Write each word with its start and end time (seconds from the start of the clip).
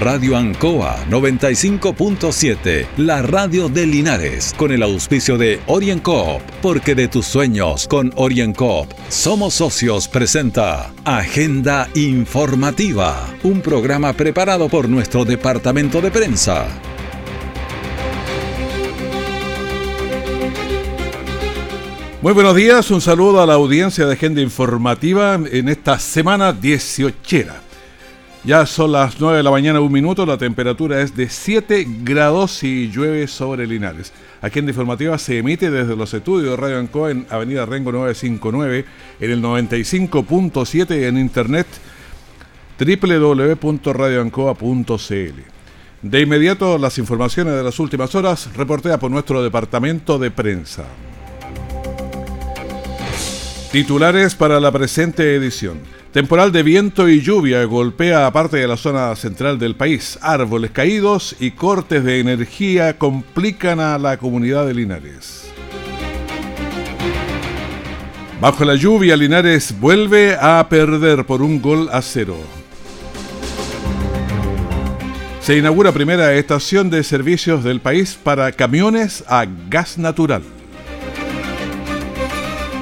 Radio 0.00 0.34
Ancoa 0.34 1.04
95.7, 1.10 2.86
la 2.96 3.20
radio 3.20 3.68
de 3.68 3.86
Linares, 3.86 4.54
con 4.56 4.72
el 4.72 4.82
auspicio 4.82 5.36
de 5.36 5.60
OrienCoop, 5.66 6.40
porque 6.62 6.94
de 6.94 7.06
tus 7.06 7.26
sueños 7.26 7.86
con 7.86 8.10
OrienCoop 8.16 8.90
somos 9.10 9.52
socios 9.52 10.08
presenta 10.08 10.90
Agenda 11.04 11.86
Informativa, 11.94 13.28
un 13.42 13.60
programa 13.60 14.14
preparado 14.14 14.70
por 14.70 14.88
nuestro 14.88 15.26
departamento 15.26 16.00
de 16.00 16.10
prensa. 16.10 16.66
Muy 22.22 22.32
buenos 22.32 22.56
días, 22.56 22.90
un 22.90 23.02
saludo 23.02 23.42
a 23.42 23.46
la 23.46 23.52
audiencia 23.52 24.06
de 24.06 24.14
Agenda 24.14 24.40
Informativa 24.40 25.38
en 25.52 25.68
esta 25.68 25.98
semana 25.98 26.54
18. 26.54 27.69
Ya 28.42 28.64
son 28.64 28.92
las 28.92 29.20
9 29.20 29.36
de 29.36 29.42
la 29.42 29.50
mañana, 29.50 29.80
un 29.80 29.92
minuto, 29.92 30.24
la 30.24 30.38
temperatura 30.38 31.02
es 31.02 31.14
de 31.14 31.28
7 31.28 31.86
grados 32.02 32.62
y 32.62 32.88
llueve 32.88 33.26
sobre 33.26 33.66
Linares. 33.66 34.14
Agenda 34.40 34.70
informativa 34.70 35.18
se 35.18 35.36
emite 35.36 35.70
desde 35.70 35.94
los 35.94 36.14
estudios 36.14 36.52
de 36.52 36.56
Radio 36.56 36.78
Ancoa 36.78 37.10
en 37.10 37.26
Avenida 37.28 37.66
Rengo 37.66 37.92
959, 37.92 38.86
en 39.20 39.30
el 39.30 39.42
95.7 39.42 41.06
en 41.06 41.18
internet 41.18 41.66
www.radioancoa.cl. 42.78 45.40
De 46.00 46.20
inmediato, 46.22 46.78
las 46.78 46.96
informaciones 46.96 47.54
de 47.54 47.62
las 47.62 47.78
últimas 47.78 48.14
horas, 48.14 48.48
reportea 48.56 48.98
por 48.98 49.10
nuestro 49.10 49.42
departamento 49.42 50.18
de 50.18 50.30
prensa. 50.30 50.86
Titulares 53.72 54.34
para 54.34 54.58
la 54.58 54.72
presente 54.72 55.36
edición. 55.36 55.78
Temporal 56.12 56.50
de 56.50 56.64
viento 56.64 57.08
y 57.08 57.20
lluvia 57.20 57.64
golpea 57.66 58.26
a 58.26 58.32
parte 58.32 58.56
de 58.56 58.66
la 58.66 58.76
zona 58.76 59.14
central 59.14 59.60
del 59.60 59.76
país. 59.76 60.18
Árboles 60.22 60.72
caídos 60.72 61.36
y 61.38 61.52
cortes 61.52 62.02
de 62.02 62.18
energía 62.18 62.98
complican 62.98 63.78
a 63.78 63.96
la 63.96 64.16
comunidad 64.16 64.66
de 64.66 64.74
Linares. 64.74 65.52
Bajo 68.40 68.64
la 68.64 68.74
lluvia, 68.74 69.16
Linares 69.16 69.72
vuelve 69.78 70.36
a 70.40 70.66
perder 70.68 71.24
por 71.24 71.40
un 71.40 71.62
gol 71.62 71.88
a 71.92 72.02
cero. 72.02 72.38
Se 75.40 75.56
inaugura 75.56 75.92
primera 75.92 76.34
estación 76.34 76.90
de 76.90 77.04
servicios 77.04 77.62
del 77.62 77.80
país 77.80 78.18
para 78.20 78.50
camiones 78.50 79.22
a 79.28 79.46
gas 79.68 79.96
natural. 79.96 80.42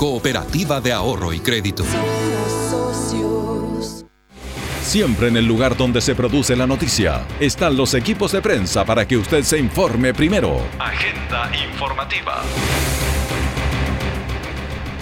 cooperativa 0.00 0.80
de 0.80 0.94
ahorro 0.94 1.30
y 1.30 1.40
crédito. 1.40 1.84
Siempre 4.80 5.28
en 5.28 5.36
el 5.36 5.44
lugar 5.44 5.76
donde 5.76 6.00
se 6.00 6.14
produce 6.14 6.56
la 6.56 6.66
noticia 6.66 7.26
están 7.38 7.76
los 7.76 7.92
equipos 7.92 8.32
de 8.32 8.40
prensa 8.40 8.86
para 8.86 9.06
que 9.06 9.18
usted 9.18 9.42
se 9.42 9.58
informe 9.58 10.14
primero. 10.14 10.62
Agenda 10.78 11.50
informativa. 11.70 12.40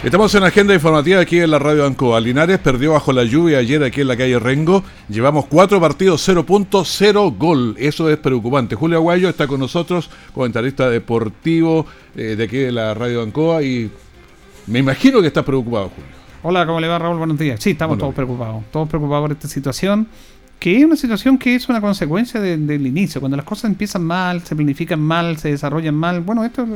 Estamos 0.03 0.35
en 0.35 0.43
agenda 0.43 0.75
informativa 0.75 1.21
aquí 1.21 1.39
en 1.39 1.53
la 1.53 1.61
radio 1.61 1.87
Ancoa. 1.87 2.21
Linares 2.21 2.59
perdió 2.59 2.93
bajo 2.93 3.13
la 3.13 3.23
lluvia 3.23 3.59
ayer 3.59 3.85
aquí 3.85 4.01
en 4.01 4.09
la 4.09 4.17
calle 4.17 4.41
Rengo. 4.41 4.83
Llevamos 5.09 5.47
cuatro 5.47 5.81
partidos, 5.81 6.29
0.0 6.29 7.39
gol. 7.39 7.77
Eso 7.79 8.11
es 8.11 8.17
preocupante. 8.17 8.75
Julio 8.75 8.99
Aguayo 8.99 9.29
está 9.29 9.47
con 9.47 9.61
nosotros, 9.61 10.11
comentarista 10.33 10.91
deportivo 10.91 11.87
eh, 12.17 12.35
de 12.37 12.45
aquí 12.45 12.57
de 12.57 12.73
la 12.73 12.95
radio 12.95 13.23
Ancoa 13.23 13.63
y 13.63 13.93
me 14.69 14.79
imagino 14.81 15.21
que 15.21 15.29
está 15.29 15.45
preocupado, 15.45 15.91
Julio. 15.95 16.19
Hola, 16.43 16.67
¿cómo 16.67 16.81
le 16.81 16.87
va 16.89 16.99
Raúl? 16.99 17.19
Buenos 17.19 17.39
días. 17.39 17.61
Sí, 17.61 17.71
estamos 17.71 17.99
todos 17.99 18.15
preocupados. 18.15 18.63
Todos 18.71 18.89
preocupados 18.89 19.25
por 19.25 19.33
esta 19.33 19.49
situación, 19.49 20.07
que 20.61 20.77
es 20.77 20.85
una 20.85 20.95
situación 20.95 21.37
que 21.37 21.55
es 21.55 21.69
una 21.69 21.81
consecuencia 21.81 22.41
del 22.41 22.87
inicio. 22.87 23.21
Cuando 23.21 23.37
las 23.37 23.47
cosas 23.47 23.71
empiezan 23.71 24.05
mal, 24.05 24.43
se 24.43 24.55
planifican 24.55 25.01
mal, 25.01 25.37
se 25.39 25.51
desarrollan 25.51 25.95
mal. 25.95 26.21
Bueno, 26.21 26.45
esto 26.45 26.67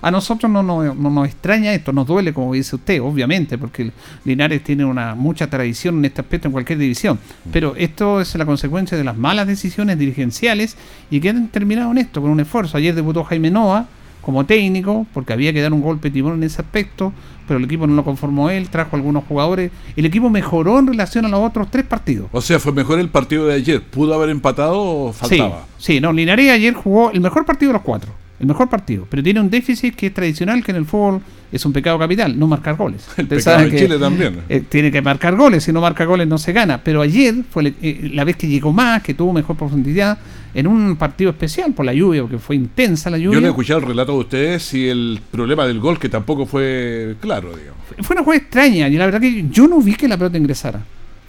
a, 0.00 0.10
nosotros 0.10 0.50
no, 0.50 0.62
nos 0.62 1.26
extraña 1.26 1.74
esto, 1.74 1.92
nos 1.92 2.06
duele, 2.06 2.32
como 2.32 2.54
dice 2.54 2.76
usted, 2.76 3.02
obviamente, 3.02 3.58
porque 3.58 3.92
Linares 4.24 4.64
tiene 4.64 4.84
una 4.84 5.14
mucha 5.14 5.48
tradición 5.48 5.98
en 5.98 6.06
este 6.06 6.20
aspecto 6.22 6.48
en 6.48 6.52
cualquier 6.52 6.78
división. 6.78 7.18
Pero 7.52 7.74
esto 7.76 8.20
es 8.20 8.34
la 8.36 8.46
consecuencia 8.46 8.96
de 8.96 9.04
las 9.04 9.16
malas 9.16 9.46
decisiones 9.46 9.98
dirigenciales 9.98 10.76
y 11.10 11.20
que 11.20 11.30
han 11.30 11.48
terminado 11.48 11.90
en 11.90 11.98
esto, 11.98 12.22
con 12.22 12.30
un 12.30 12.40
esfuerzo. 12.40 12.78
Ayer 12.78 12.94
debutó 12.94 13.24
Jaime 13.24 13.50
Noa 13.50 13.86
como 14.22 14.46
técnico, 14.46 15.06
porque 15.12 15.32
había 15.32 15.52
que 15.52 15.60
dar 15.60 15.72
un 15.72 15.82
golpe 15.82 16.08
de 16.08 16.14
timón 16.14 16.34
en 16.34 16.44
ese 16.44 16.62
aspecto, 16.62 17.12
pero 17.46 17.58
el 17.58 17.64
equipo 17.64 17.86
no 17.86 17.94
lo 17.94 18.04
conformó 18.04 18.48
él, 18.48 18.70
trajo 18.70 18.96
algunos 18.96 19.24
jugadores. 19.24 19.70
El 19.96 20.06
equipo 20.06 20.30
mejoró 20.30 20.78
en 20.78 20.86
relación 20.86 21.26
a 21.26 21.28
los 21.28 21.40
otros 21.40 21.70
tres 21.70 21.84
partidos. 21.84 22.28
O 22.32 22.40
sea, 22.40 22.58
fue 22.58 22.72
mejor 22.72 22.98
el 23.00 23.08
partido 23.08 23.46
de 23.46 23.54
ayer. 23.54 23.82
¿Pudo 23.82 24.14
haber 24.14 24.30
empatado 24.30 24.80
o 24.80 25.12
faltaba? 25.12 25.66
Sí, 25.76 25.94
sí 25.94 26.00
no, 26.00 26.12
Linares 26.12 26.50
ayer 26.50 26.72
jugó 26.72 27.10
el 27.10 27.20
mejor 27.20 27.44
partido 27.44 27.70
de 27.70 27.74
los 27.74 27.82
cuatro 27.82 28.12
el 28.42 28.48
mejor 28.48 28.68
partido, 28.68 29.06
pero 29.08 29.22
tiene 29.22 29.40
un 29.40 29.48
déficit 29.48 29.94
que 29.94 30.08
es 30.08 30.14
tradicional, 30.14 30.64
que 30.64 30.72
en 30.72 30.78
el 30.78 30.84
fútbol 30.84 31.22
es 31.52 31.64
un 31.64 31.72
pecado 31.72 31.96
capital, 31.96 32.36
no 32.36 32.48
marcar 32.48 32.76
goles. 32.76 33.06
El 33.16 33.28
pecado 33.28 33.64
de 33.64 33.78
Chile 33.78 33.98
también. 34.00 34.40
Eh, 34.48 34.64
tiene 34.68 34.90
que 34.90 35.00
marcar 35.00 35.36
goles, 35.36 35.62
si 35.62 35.72
no 35.72 35.80
marca 35.80 36.04
goles 36.04 36.26
no 36.26 36.38
se 36.38 36.52
gana, 36.52 36.82
pero 36.82 37.02
ayer 37.02 37.36
fue 37.48 37.72
eh, 37.80 38.10
la 38.12 38.24
vez 38.24 38.36
que 38.36 38.48
llegó 38.48 38.72
más, 38.72 39.00
que 39.00 39.14
tuvo 39.14 39.32
mejor 39.32 39.56
profundidad, 39.56 40.18
en 40.54 40.66
un 40.66 40.96
partido 40.96 41.30
especial 41.30 41.72
por 41.72 41.86
la 41.86 41.94
lluvia, 41.94 42.22
porque 42.22 42.38
fue 42.38 42.56
intensa 42.56 43.10
la 43.10 43.18
lluvia. 43.18 43.34
Yo 43.36 43.40
no 43.40 43.46
he 43.46 43.50
escuchado 43.50 43.78
el 43.78 43.86
relato 43.86 44.12
de 44.12 44.18
ustedes 44.18 44.74
y 44.74 44.88
el 44.88 45.20
problema 45.30 45.64
del 45.64 45.78
gol, 45.78 46.00
que 46.00 46.08
tampoco 46.08 46.44
fue 46.44 47.14
claro, 47.20 47.54
digamos. 47.54 47.80
Fue 48.00 48.14
una 48.14 48.24
jugada 48.24 48.42
extraña, 48.42 48.88
y 48.88 48.96
la 48.96 49.04
verdad 49.04 49.20
que 49.20 49.46
yo 49.52 49.68
no 49.68 49.80
vi 49.80 49.94
que 49.94 50.08
la 50.08 50.16
pelota 50.16 50.36
ingresara. 50.36 50.82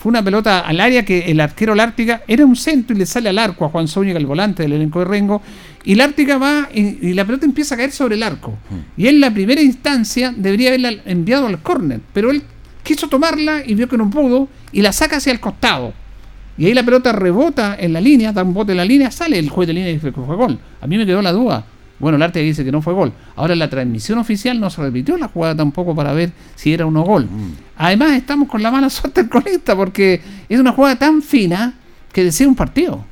Fue 0.04 0.10
una 0.10 0.22
pelota 0.22 0.60
al 0.60 0.82
área 0.82 1.06
que 1.06 1.32
el 1.32 1.40
arquero 1.40 1.74
Lártiga 1.76 2.24
era 2.28 2.46
un 2.46 2.58
centro 2.58 2.94
y 2.94 3.00
le 3.00 3.06
sale 3.06 3.30
al 3.30 3.40
arco 3.40 3.64
a 3.64 3.70
Juan 3.70 3.88
Zúñiga, 3.88 4.20
el 4.20 4.26
volante 4.26 4.62
del 4.62 4.74
elenco 4.74 5.00
de 5.00 5.06
Rengo, 5.06 5.42
y 5.86 5.96
Lártiga 5.96 6.38
va 6.38 6.68
y, 6.74 7.14
la 7.14 7.24
pelota 7.24 7.46
empieza 7.46 7.76
a 7.76 7.78
caer 7.78 7.94
sobre 7.94 8.16
el 8.16 8.24
arco. 8.24 8.52
Hmm. 8.70 8.80
Y 9.02 9.08
en 9.08 9.22
la 9.22 9.34
primera 9.34 9.62
instancia 9.62 10.34
debería 10.36 10.68
haberla 10.68 10.94
enviado 11.06 11.48
al 11.48 11.62
córner, 11.62 12.02
pero 12.12 12.32
él 12.32 12.44
quiso 12.84 13.08
tomarla 13.08 13.64
y 13.66 13.76
vio 13.76 13.88
que 13.88 13.98
no 13.98 14.10
pudo 14.10 14.50
y 14.74 14.82
la 14.82 14.92
saca 14.92 15.16
hacia 15.16 15.32
el 15.32 15.40
costado. 15.40 15.94
Y 16.58 16.66
ahí 16.66 16.74
la 16.74 16.84
pelota 16.84 17.14
rebota 17.14 17.78
en 17.80 17.94
la 17.94 18.02
línea, 18.02 18.34
da 18.34 18.44
un 18.44 18.54
bote 18.54 18.74
en 18.74 18.80
la 18.80 18.86
línea, 18.86 19.10
sale 19.10 19.40
el 19.40 19.50
juez 19.50 19.68
de 19.68 19.74
línea 19.74 19.92
y 19.92 20.00
fue 20.00 20.12
gol. 20.12 20.60
A 20.82 20.86
mí 20.86 20.98
me 20.98 21.06
quedó 21.06 21.22
la 21.22 21.32
duda. 21.32 21.64
Bueno, 22.04 22.18
el 22.18 22.22
arte 22.22 22.42
dice 22.42 22.66
que 22.66 22.72
no 22.72 22.82
fue 22.82 22.94
gol. 22.94 23.14
Ahora 23.38 23.56
la 23.56 23.70
transmisión 23.70 24.20
oficial 24.20 24.60
no 24.60 24.70
se 24.70 24.82
repitió 24.82 25.18
la 25.18 25.30
jugada 25.30 25.56
tampoco 25.56 25.96
para 25.96 26.12
ver 26.12 26.34
si 26.56 26.74
era 26.74 26.86
o 26.86 26.92
no 26.92 27.04
gol. 27.04 27.26
Mm. 27.26 27.54
Además 27.78 28.12
estamos 28.12 28.50
con 28.50 28.62
la 28.62 28.70
mala 28.72 28.90
suerte 28.90 29.22
del 29.22 29.30
colista 29.30 29.74
porque 29.76 30.22
es 30.50 30.60
una 30.60 30.74
jugada 30.74 30.98
tan 31.00 31.22
fina 31.22 31.76
que 32.12 32.26
decide 32.26 32.50
un 32.50 32.56
partido. 32.56 33.06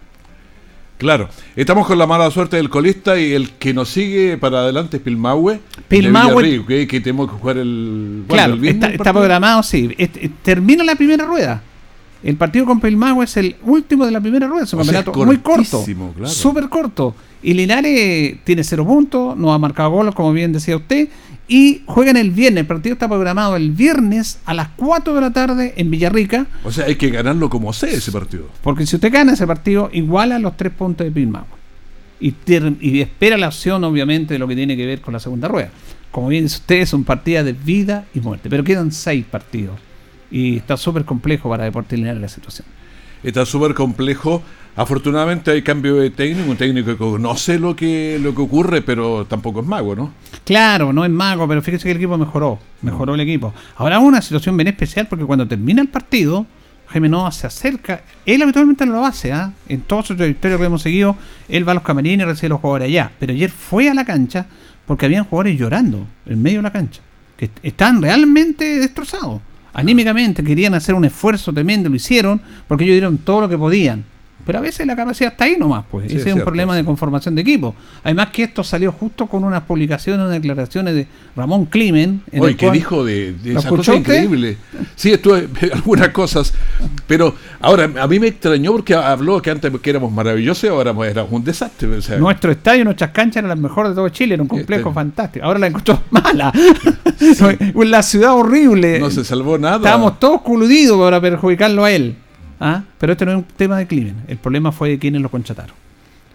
Claro, 0.97 1.29
estamos 1.55 1.87
con 1.87 1.97
la 1.97 2.05
mala 2.05 2.29
suerte 2.29 2.57
del 2.57 2.69
colista 2.69 3.17
y 3.17 3.31
el 3.31 3.51
que 3.51 3.73
nos 3.73 3.89
sigue 3.89 4.37
para 4.37 4.59
adelante 4.59 4.97
es 4.97 5.03
Pilmahue. 5.03 5.61
Pilmahue. 5.87 6.65
Que, 6.67 6.85
que, 6.85 6.99
tenemos 6.99 7.31
que 7.31 7.37
jugar 7.37 7.57
el. 7.57 8.25
claro, 8.27 8.55
está, 8.61 9.13
programado, 9.13 9.63
sí. 9.63 9.95
termina 10.43 10.83
la 10.83 10.95
primera 10.95 11.25
rueda. 11.25 11.63
El 12.21 12.35
partido 12.35 12.65
con 12.65 12.79
Pilmahue 12.81 13.23
es 13.23 13.35
el 13.37 13.55
último 13.63 14.05
de 14.05 14.11
la 14.11 14.19
primera 14.19 14.47
rueda. 14.47 14.65
Es 14.65 14.73
un 14.73 14.79
campeonato 14.79 15.13
muy 15.25 15.37
corto. 15.37 15.83
Súper 16.25 16.67
corto. 16.67 17.15
Y 17.43 17.53
Linares 17.53 18.37
tiene 18.43 18.63
cero 18.63 18.85
puntos, 18.85 19.35
no 19.37 19.53
ha 19.53 19.57
marcado 19.57 19.89
goles, 19.89 20.13
como 20.13 20.31
bien 20.31 20.53
decía 20.53 20.77
usted, 20.77 21.09
y 21.47 21.81
juegan 21.85 22.17
el 22.17 22.31
viernes. 22.31 22.61
El 22.61 22.67
partido 22.67 22.93
está 22.93 23.07
programado 23.07 23.55
el 23.55 23.71
viernes 23.71 24.39
a 24.45 24.53
las 24.53 24.69
4 24.77 25.13
de 25.13 25.21
la 25.21 25.33
tarde 25.33 25.73
en 25.75 25.89
Villarrica. 25.91 26.47
O 26.63 26.71
sea, 26.71 26.85
hay 26.85 26.95
que 26.95 27.09
ganarlo 27.09 27.49
como 27.49 27.73
sea 27.73 27.89
ese 27.89 28.11
partido. 28.11 28.47
Porque 28.61 28.85
si 28.85 28.95
usted 28.95 29.11
gana 29.11 29.33
ese 29.33 29.47
partido, 29.47 29.89
iguala 29.91 30.39
los 30.39 30.55
tres 30.55 30.71
puntos 30.71 31.05
de 31.05 31.11
Pilmahue. 31.11 31.47
Y, 32.19 32.35
y 32.79 33.01
espera 33.01 33.37
la 33.37 33.47
opción, 33.47 33.83
obviamente, 33.83 34.35
de 34.35 34.39
lo 34.39 34.47
que 34.47 34.55
tiene 34.55 34.77
que 34.77 34.85
ver 34.85 35.01
con 35.01 35.13
la 35.13 35.19
segunda 35.19 35.47
rueda. 35.47 35.71
Como 36.11 36.27
bien 36.27 36.43
dice 36.43 36.57
usted, 36.57 36.75
es 36.75 36.93
un 36.93 37.03
partido 37.03 37.43
de 37.43 37.53
vida 37.53 38.05
y 38.13 38.19
muerte. 38.19 38.49
Pero 38.49 38.63
quedan 38.63 38.91
seis 38.91 39.25
partidos. 39.25 39.79
Y 40.29 40.57
está 40.57 40.77
súper 40.77 41.03
complejo 41.03 41.49
para 41.49 41.63
Deportes 41.63 41.97
Linares 41.97 42.21
la 42.21 42.29
situación. 42.29 42.67
Está 43.23 43.45
súper 43.45 43.73
complejo 43.73 44.41
Afortunadamente 44.75 45.51
hay 45.51 45.61
cambio 45.61 45.95
de 45.97 46.11
técnico, 46.11 46.49
un 46.49 46.55
técnico 46.55 46.91
que 46.91 46.97
conoce 46.97 47.59
lo 47.59 47.75
que, 47.75 48.17
lo 48.21 48.33
que 48.33 48.41
ocurre, 48.41 48.81
pero 48.81 49.25
tampoco 49.25 49.59
es 49.59 49.67
mago, 49.67 49.95
¿no? 49.95 50.13
Claro, 50.45 50.93
no 50.93 51.03
es 51.03 51.11
mago, 51.11 51.45
pero 51.47 51.61
fíjese 51.61 51.83
que 51.83 51.91
el 51.91 51.97
equipo 51.97 52.17
mejoró, 52.17 52.57
mejoró 52.81 53.15
el 53.15 53.19
equipo. 53.19 53.53
Ahora 53.75 53.99
una 53.99 54.21
situación 54.21 54.55
bien 54.55 54.69
especial 54.69 55.07
porque 55.07 55.25
cuando 55.25 55.45
termina 55.45 55.81
el 55.81 55.89
partido, 55.89 56.45
Jaime 56.87 57.09
Nova 57.09 57.31
se 57.31 57.47
acerca, 57.47 58.01
él 58.25 58.41
habitualmente 58.41 58.85
no 58.85 58.93
lo 58.93 59.05
hace, 59.05 59.33
¿ah? 59.33 59.51
en 59.67 59.81
toda 59.81 60.03
su 60.03 60.15
trayectoria 60.15 60.57
que 60.57 60.63
hemos 60.63 60.81
seguido, 60.81 61.17
él 61.49 61.67
va 61.67 61.73
a 61.73 61.75
los 61.75 61.83
camarines 61.83 62.25
y 62.25 62.29
recibe 62.29 62.47
a 62.47 62.49
los 62.49 62.61
jugadores 62.61 62.87
allá, 62.87 63.11
pero 63.19 63.33
ayer 63.33 63.49
fue 63.49 63.89
a 63.89 63.93
la 63.93 64.05
cancha 64.05 64.45
porque 64.85 65.05
habían 65.05 65.25
jugadores 65.25 65.59
llorando 65.59 66.07
en 66.25 66.41
medio 66.41 66.59
de 66.59 66.63
la 66.63 66.71
cancha, 66.71 67.01
que 67.35 67.49
están 67.61 68.01
realmente 68.01 68.79
destrozados, 68.79 69.41
anímicamente, 69.73 70.43
querían 70.43 70.73
hacer 70.73 70.95
un 70.95 71.03
esfuerzo 71.03 71.51
tremendo, 71.51 71.89
lo 71.89 71.95
hicieron, 71.95 72.41
porque 72.67 72.85
ellos 72.85 72.95
dieron 72.95 73.17
todo 73.17 73.41
lo 73.41 73.49
que 73.49 73.57
podían 73.57 74.10
pero 74.45 74.59
a 74.59 74.61
veces 74.61 74.85
la 74.87 74.95
capacidad 74.95 75.31
está 75.31 75.45
ahí 75.45 75.55
nomás, 75.57 75.85
pues. 75.89 76.11
Ese 76.11 76.29
es, 76.29 76.35
un 76.35 76.41
problema 76.41 76.75
de 76.75 76.83
conformación 76.83 77.35
de 77.35 77.41
equipo. 77.41 77.75
Además 78.03 78.29
que 78.29 78.43
esto 78.43 78.63
salió 78.63 78.91
justo 78.91 79.27
con 79.27 79.43
unas 79.43 79.63
publicaciones, 79.63 80.21
unas 80.21 80.33
declaraciones 80.33 80.95
de 80.95 81.07
Ramón 81.35 81.65
Climen. 81.65 82.21
Oye, 82.37 82.55
que 82.55 82.71
dijo 82.71 83.05
de, 83.05 83.33
de 83.33 83.53
esa 83.53 83.69
cosa 83.69 83.95
increíble. 83.95 84.57
Sí, 84.95 85.11
estuve 85.11 85.47
algunas 85.73 86.09
cosas. 86.09 86.53
Pero 87.07 87.35
ahora, 87.59 87.89
a 87.99 88.07
mí 88.07 88.19
me 88.19 88.27
extrañó 88.27 88.71
porque 88.71 88.93
habló 88.95 89.41
que 89.41 89.51
antes 89.51 89.71
que 89.81 89.89
éramos 89.89 90.11
maravillosos 90.11 90.63
y 90.63 90.67
ahora 90.67 90.95
éramos 91.07 91.31
un 91.31 91.43
desastre. 91.43 91.87
Nuestro 92.19 92.51
estadio, 92.51 92.83
nuestras 92.83 93.11
canchas 93.11 93.37
eran 93.37 93.49
las 93.49 93.59
mejores 93.59 93.91
de 93.91 93.95
todo 93.95 94.09
Chile, 94.09 94.35
era 94.35 94.43
un 94.43 94.49
complejo 94.49 94.89
este. 94.89 94.93
fantástico. 94.93 95.45
Ahora 95.45 95.59
la 95.59 95.67
encontró 95.67 96.01
mala. 96.11 96.51
la 97.91 98.03
ciudad 98.03 98.33
horrible. 98.33 98.99
No 98.99 99.11
se 99.11 99.23
salvó 99.23 99.57
nada. 99.57 99.77
Estábamos 99.77 100.19
todos 100.19 100.41
coludidos 100.41 100.99
para 100.99 101.19
perjudicarlo 101.19 101.83
a 101.83 101.91
él. 101.91 102.15
¿Ah? 102.61 102.83
Pero 102.99 103.13
este 103.13 103.25
no 103.25 103.31
es 103.31 103.37
un 103.39 103.43
tema 103.43 103.79
de 103.79 103.87
crimen. 103.87 104.17
El 104.27 104.37
problema 104.37 104.71
fue 104.71 104.89
de 104.89 104.99
quienes 104.99 105.19
lo 105.21 105.29
contrataron. 105.29 105.75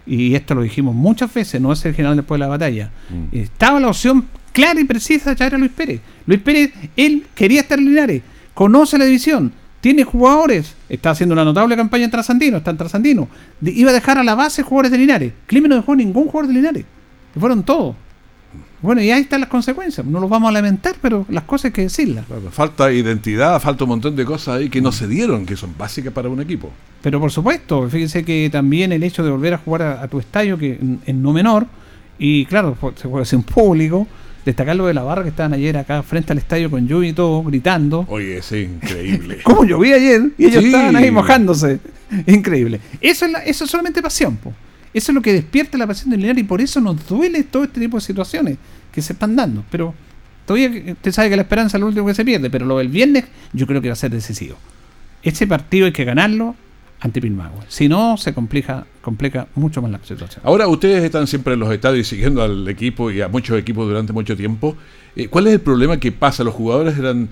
Y 0.05 0.35
esto 0.35 0.55
lo 0.55 0.61
dijimos 0.61 0.93
muchas 0.93 1.33
veces, 1.33 1.59
no 1.61 1.71
es 1.71 1.83
el 1.85 1.95
general 1.95 2.17
después 2.17 2.37
de 2.37 2.45
la 2.45 2.49
batalla. 2.49 2.91
Mm. 3.09 3.35
Estaba 3.35 3.79
la 3.79 3.87
opción 3.87 4.25
clara 4.51 4.79
y 4.79 4.83
precisa 4.83 5.29
de 5.29 5.35
traer 5.37 5.55
a 5.55 5.57
Luis 5.57 5.71
Pérez. 5.71 6.01
Luis 6.25 6.41
Pérez, 6.41 6.73
él 6.97 7.25
quería 7.33 7.61
estar 7.61 7.79
en 7.79 7.85
Linares, 7.85 8.21
conoce 8.53 8.97
la 8.97 9.05
división, 9.05 9.53
tiene 9.79 10.03
jugadores, 10.03 10.75
está 10.89 11.11
haciendo 11.11 11.33
una 11.33 11.45
notable 11.45 11.75
campaña 11.77 12.05
en 12.05 12.11
Trasandino, 12.11 12.57
está 12.57 12.71
en 12.71 12.77
Trasandino. 12.77 13.29
iba 13.61 13.91
a 13.91 13.93
dejar 13.93 14.17
a 14.17 14.23
la 14.23 14.35
base 14.35 14.63
jugadores 14.63 14.91
de 14.91 14.97
Linares. 14.97 15.33
Climen 15.45 15.69
no 15.69 15.75
dejó 15.77 15.95
ningún 15.95 16.25
jugador 16.25 16.47
de 16.47 16.53
Linares. 16.53 16.85
fueron 17.39 17.63
todos. 17.63 17.95
Bueno, 18.81 19.01
y 19.01 19.09
ahí 19.11 19.21
están 19.21 19.41
las 19.41 19.49
consecuencias. 19.49 20.05
No 20.05 20.19
los 20.19 20.29
vamos 20.29 20.49
a 20.49 20.51
lamentar, 20.51 20.95
pero 21.01 21.25
las 21.29 21.43
cosas 21.43 21.65
hay 21.65 21.71
que 21.71 21.81
decirlas. 21.83 22.25
falta 22.51 22.91
identidad, 22.91 23.59
falta 23.59 23.83
un 23.83 23.89
montón 23.89 24.15
de 24.15 24.25
cosas 24.25 24.59
ahí 24.59 24.69
que 24.69 24.81
no 24.81 24.91
se 24.91 25.07
dieron, 25.07 25.45
que 25.45 25.55
son 25.55 25.73
básicas 25.77 26.13
para 26.13 26.29
un 26.29 26.41
equipo. 26.41 26.71
Pero 27.01 27.19
por 27.19 27.31
supuesto, 27.31 27.89
fíjense 27.89 28.23
que 28.23 28.49
también 28.51 28.91
el 28.91 29.03
hecho 29.03 29.23
de 29.23 29.31
volver 29.31 29.53
a 29.53 29.57
jugar 29.57 29.81
a, 29.81 30.07
tu 30.07 30.19
estadio, 30.19 30.57
que 30.57 30.79
en, 31.05 31.21
no 31.21 31.33
menor, 31.33 31.65
y 32.19 32.45
claro, 32.45 32.77
se 32.95 33.07
puede 33.07 33.23
hacer 33.23 33.37
un 33.37 33.43
público, 33.55 34.07
destacar 34.45 34.75
lo 34.75 34.85
de 34.85 34.93
la 34.93 35.03
barra 35.03 35.23
que 35.23 35.29
estaban 35.29 35.53
ayer 35.53 35.77
acá 35.77 36.03
frente 36.03 36.31
al 36.31 36.37
estadio 36.37 36.69
con 36.69 36.87
lluvia 36.87 37.09
y 37.09 37.13
todo, 37.13 37.43
gritando. 37.43 38.05
Oye, 38.09 38.41
sí, 38.41 38.57
increíble. 38.57 39.39
¿Cómo 39.43 39.65
llovía 39.65 39.95
ayer? 39.95 40.31
Y 40.37 40.45
ellos 40.45 40.63
estaban 40.63 40.95
ahí 40.95 41.11
mojándose. 41.11 41.79
Increíble. 42.27 42.79
Eso 43.01 43.25
es, 43.25 43.33
eso 43.45 43.65
es 43.65 43.71
solamente 43.71 44.01
pasión, 44.01 44.37
po. 44.37 44.53
Eso 44.97 45.11
es 45.11 45.15
lo 45.15 45.21
que 45.21 45.31
despierta 45.31 45.77
la 45.77 45.85
pasión 45.85 46.09
del 46.09 46.21
Linares 46.21 46.43
y 46.43 46.47
por 46.47 46.59
eso 46.59 46.81
nos 46.81 47.07
duele 47.07 47.43
todo 47.43 47.65
este 47.65 47.79
tipo 47.79 47.97
de 47.97 48.01
situaciones 48.01 48.57
que 48.91 49.03
se 49.03 49.13
están 49.13 49.35
dando. 49.35 49.63
Pero 49.69 49.93
todavía 50.47 50.91
usted 50.91 51.11
sabe 51.11 51.29
que 51.29 51.35
la 51.35 51.43
esperanza 51.43 51.77
es 51.77 51.81
lo 51.81 51.87
último 51.87 52.07
que 52.07 52.15
se 52.15 52.25
pierde, 52.25 52.49
pero 52.49 52.65
lo 52.65 52.79
del 52.79 52.87
viernes 52.87 53.25
yo 53.53 53.67
creo 53.67 53.79
que 53.79 53.89
va 53.89 53.93
a 53.93 53.95
ser 53.95 54.09
decisivo. 54.09 54.57
Este 55.21 55.45
partido 55.45 55.85
hay 55.85 55.91
que 55.91 56.03
ganarlo 56.03 56.55
ante 56.99 57.21
Pilmagua. 57.21 57.63
Si 57.67 57.87
no, 57.87 58.17
se 58.17 58.33
complica, 58.33 58.87
complica 59.01 59.45
mucho 59.53 59.83
más 59.83 59.91
la 59.91 59.99
situación. 60.03 60.41
Ahora 60.43 60.67
ustedes 60.67 61.03
están 61.03 61.27
siempre 61.27 61.53
en 61.53 61.59
los 61.59 61.71
estadios 61.71 62.07
siguiendo 62.07 62.41
al 62.41 62.67
equipo 62.67 63.11
y 63.11 63.21
a 63.21 63.27
muchos 63.27 63.55
equipos 63.59 63.87
durante 63.87 64.13
mucho 64.13 64.35
tiempo. 64.35 64.75
Eh, 65.15 65.27
¿Cuál 65.27 65.45
es 65.45 65.53
el 65.53 65.61
problema 65.61 65.99
que 65.99 66.11
pasa? 66.11 66.43
¿Los 66.43 66.55
jugadores 66.55 66.97
eran 66.97 67.29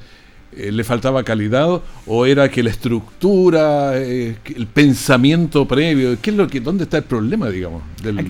eh, 0.57 0.71
le 0.71 0.83
faltaba 0.85 1.23
calidad 1.23 1.81
o 2.05 2.25
era 2.25 2.49
que 2.49 2.63
la 2.63 2.69
estructura, 2.69 3.91
eh, 3.97 4.37
el 4.55 4.67
pensamiento 4.67 5.67
previo, 5.67 6.17
¿qué 6.21 6.29
es 6.29 6.35
lo 6.37 6.47
que 6.47 6.61
dónde 6.61 6.85
está 6.85 6.97
el 6.97 7.03
problema, 7.03 7.49
digamos? 7.49 7.83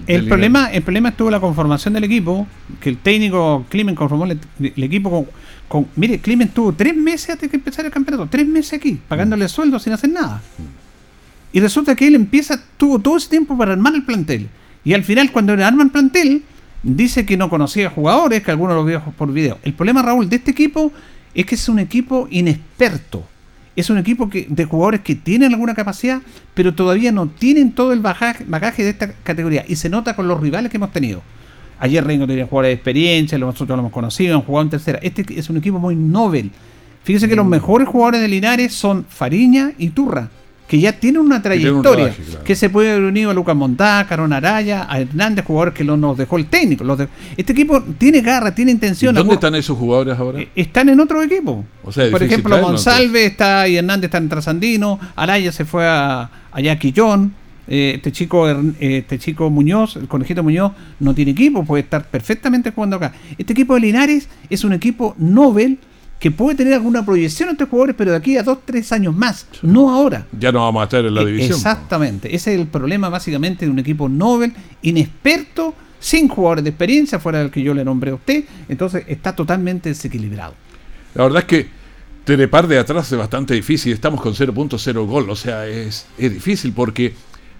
el 0.07 0.27
problema, 0.27 0.71
el 0.71 0.81
problema 0.81 1.09
estuvo 1.09 1.29
la 1.29 1.39
conformación 1.39 1.93
del 1.93 2.05
equipo, 2.05 2.47
que 2.79 2.89
el 2.89 2.97
técnico 2.97 3.65
Climen 3.69 3.93
conformó 3.93 4.25
el, 4.25 4.39
equipo 4.59 5.27
con, 5.67 5.87
mire, 5.95 6.17
Climen 6.19 6.49
tuvo 6.49 6.73
tres 6.73 6.95
meses 6.95 7.29
antes 7.29 7.51
de 7.51 7.57
empezar 7.57 7.85
el 7.85 7.91
campeonato, 7.91 8.27
tres 8.27 8.47
meses 8.47 8.73
aquí, 8.73 8.99
pagándole 9.07 9.45
mm. 9.45 9.49
sueldo 9.49 9.77
sin 9.77 9.93
hacer 9.93 10.09
nada. 10.09 10.41
Y 11.53 11.59
resulta 11.59 11.95
que 11.95 12.07
él 12.07 12.15
empieza, 12.15 12.59
tuvo 12.77 12.97
todo 12.97 13.17
ese 13.17 13.29
tiempo 13.29 13.57
para 13.57 13.73
armar 13.73 13.93
el 13.93 14.03
plantel. 14.03 14.49
Y 14.83 14.93
al 14.93 15.03
final, 15.03 15.31
cuando 15.31 15.53
arma 15.53 15.83
el 15.83 15.91
plantel, 15.91 16.43
dice 16.81 17.25
que 17.25 17.37
no 17.37 17.49
conocía 17.49 17.89
jugadores, 17.89 18.43
que 18.43 18.51
algunos 18.51 18.75
los 18.75 18.85
vio 18.85 19.01
por 19.17 19.31
video. 19.31 19.57
El 19.63 19.73
problema, 19.73 20.01
Raúl, 20.01 20.27
de 20.27 20.37
este 20.37 20.51
equipo 20.51 20.91
es 21.35 21.45
que 21.45 21.55
es 21.55 21.69
un 21.69 21.79
equipo 21.79 22.27
inexperto. 22.31 23.23
Es 23.75 23.89
un 23.89 23.97
equipo 23.97 24.29
que, 24.29 24.47
de 24.49 24.65
jugadores 24.65 25.01
que 25.01 25.15
tienen 25.15 25.53
alguna 25.53 25.75
capacidad, 25.75 26.21
pero 26.53 26.73
todavía 26.73 27.11
no 27.11 27.27
tienen 27.27 27.73
todo 27.73 27.91
el 27.91 27.99
bagaje, 27.99 28.83
de 28.83 28.89
esta 28.89 29.11
categoría. 29.11 29.65
Y 29.67 29.75
se 29.75 29.89
nota 29.89 30.15
con 30.15 30.27
los 30.27 30.39
rivales 30.39 30.71
que 30.71 30.77
hemos 30.77 30.93
tenido. 30.93 31.21
Ayer 31.79 32.01
Rengo 32.05 32.25
tenía 32.25 32.45
jugadores 32.45 32.69
de 32.69 32.73
experiencia, 32.75 33.37
nosotros 33.37 33.75
lo 33.75 33.81
hemos 33.81 33.91
conocido, 33.91 34.35
han 34.35 34.43
jugado 34.43 34.63
en 34.63 34.69
tercera. 34.69 34.99
Este 35.01 35.25
es 35.37 35.49
un 35.49 35.57
equipo 35.57 35.77
muy 35.77 35.95
novel. 35.95 36.51
Fíjese 37.03 37.27
que 37.27 37.35
los 37.35 37.45
mejores 37.45 37.87
jugadores 37.87 38.21
de 38.21 38.29
Linares 38.29 38.73
son 38.73 39.05
Fariña 39.09 39.73
y 39.77 39.89
Turra 39.89 40.29
que 40.67 40.79
ya 40.79 40.93
tiene 40.93 41.19
una 41.19 41.41
trayectoria, 41.41 42.13
que 42.43 42.55
se 42.55 42.69
puede 42.69 42.91
haber 42.91 43.03
unido 43.03 43.29
a 43.29 43.33
Lucas 43.33 43.55
Montá, 43.55 44.05
Carón 44.09 44.33
Araya, 44.33 44.87
a 44.89 44.99
Hernández, 44.99 45.45
jugadores 45.45 45.73
que 45.75 45.83
lo, 45.83 45.95
nos 45.95 46.17
dejó 46.17 46.37
el 46.37 46.47
técnico. 46.47 46.85
Este 47.37 47.53
equipo 47.53 47.81
tiene 47.97 48.21
garra, 48.21 48.53
tiene 48.55 48.71
intención. 48.71 49.13
¿Dónde 49.13 49.35
están 49.35 49.53
esos 49.55 49.77
jugadores 49.77 50.17
ahora? 50.17 50.41
Eh, 50.41 50.49
están 50.55 50.89
en 50.89 50.99
otro 50.99 51.21
equipo. 51.21 51.63
Por 51.83 52.23
ejemplo, 52.23 52.59
González 52.59 53.31
está 53.31 53.67
y 53.67 53.77
Hernández 53.77 54.05
está 54.05 54.17
en 54.17 54.29
Trasandino, 54.29 54.99
Araya 55.15 55.51
se 55.51 55.65
fue 55.65 55.85
a, 55.85 56.29
a 56.51 56.75
Quillón. 56.79 57.33
Eh, 57.67 57.93
este 57.95 58.11
chico 58.11 58.47
eh, 58.47 58.63
este 58.79 59.17
chico 59.17 59.49
Muñoz, 59.49 59.95
el 59.95 60.07
conejito 60.07 60.43
Muñoz, 60.43 60.73
no 60.99 61.15
tiene 61.15 61.31
equipo, 61.31 61.65
puede 61.65 61.81
estar 61.81 62.05
perfectamente 62.05 62.71
jugando 62.71 62.97
acá. 62.97 63.13
Este 63.39 63.53
equipo 63.53 63.73
de 63.73 63.81
Linares 63.81 64.29
es 64.51 64.63
un 64.63 64.73
equipo 64.73 65.15
Nobel 65.17 65.79
que 66.25 66.31
puede 66.31 66.55
tener 66.57 66.73
alguna 66.73 67.05
proyección 67.05 67.49
entre 67.49 67.67
jugadores, 67.67 67.95
pero 67.95 68.09
de 68.09 68.17
aquí 68.17 68.35
a 68.35 68.41
dos, 68.41 68.57
tres 68.65 68.91
años 68.91 69.15
más, 69.15 69.45
no 69.61 69.91
ahora. 69.91 70.25
Ya 70.31 70.51
no 70.51 70.61
vamos 70.61 70.81
a 70.81 70.85
estar 70.85 71.05
en 71.05 71.13
la 71.13 71.21
e, 71.21 71.25
división. 71.27 71.55
Exactamente, 71.55 72.35
ese 72.35 72.51
es 72.51 72.59
el 72.59 72.65
problema 72.65 73.09
básicamente 73.09 73.63
de 73.65 73.69
un 73.69 73.77
equipo 73.77 74.09
Nobel, 74.09 74.51
inexperto, 74.81 75.75
sin 75.99 76.27
jugadores 76.27 76.63
de 76.63 76.71
experiencia, 76.71 77.19
fuera 77.19 77.37
del 77.37 77.51
que 77.51 77.61
yo 77.61 77.75
le 77.75 77.85
nombré 77.85 78.09
a 78.09 78.15
usted, 78.15 78.43
entonces 78.67 79.03
está 79.05 79.35
totalmente 79.35 79.89
desequilibrado. 79.89 80.55
La 81.13 81.25
verdad 81.25 81.43
es 81.43 81.45
que 81.45 81.67
trepar 82.23 82.67
de 82.67 82.79
atrás 82.79 83.11
es 83.11 83.19
bastante 83.19 83.53
difícil, 83.53 83.93
estamos 83.93 84.19
con 84.19 84.33
0.0 84.33 85.05
gol, 85.05 85.29
o 85.29 85.35
sea, 85.35 85.67
es, 85.67 86.07
es 86.17 86.33
difícil 86.33 86.73
porque 86.73 87.13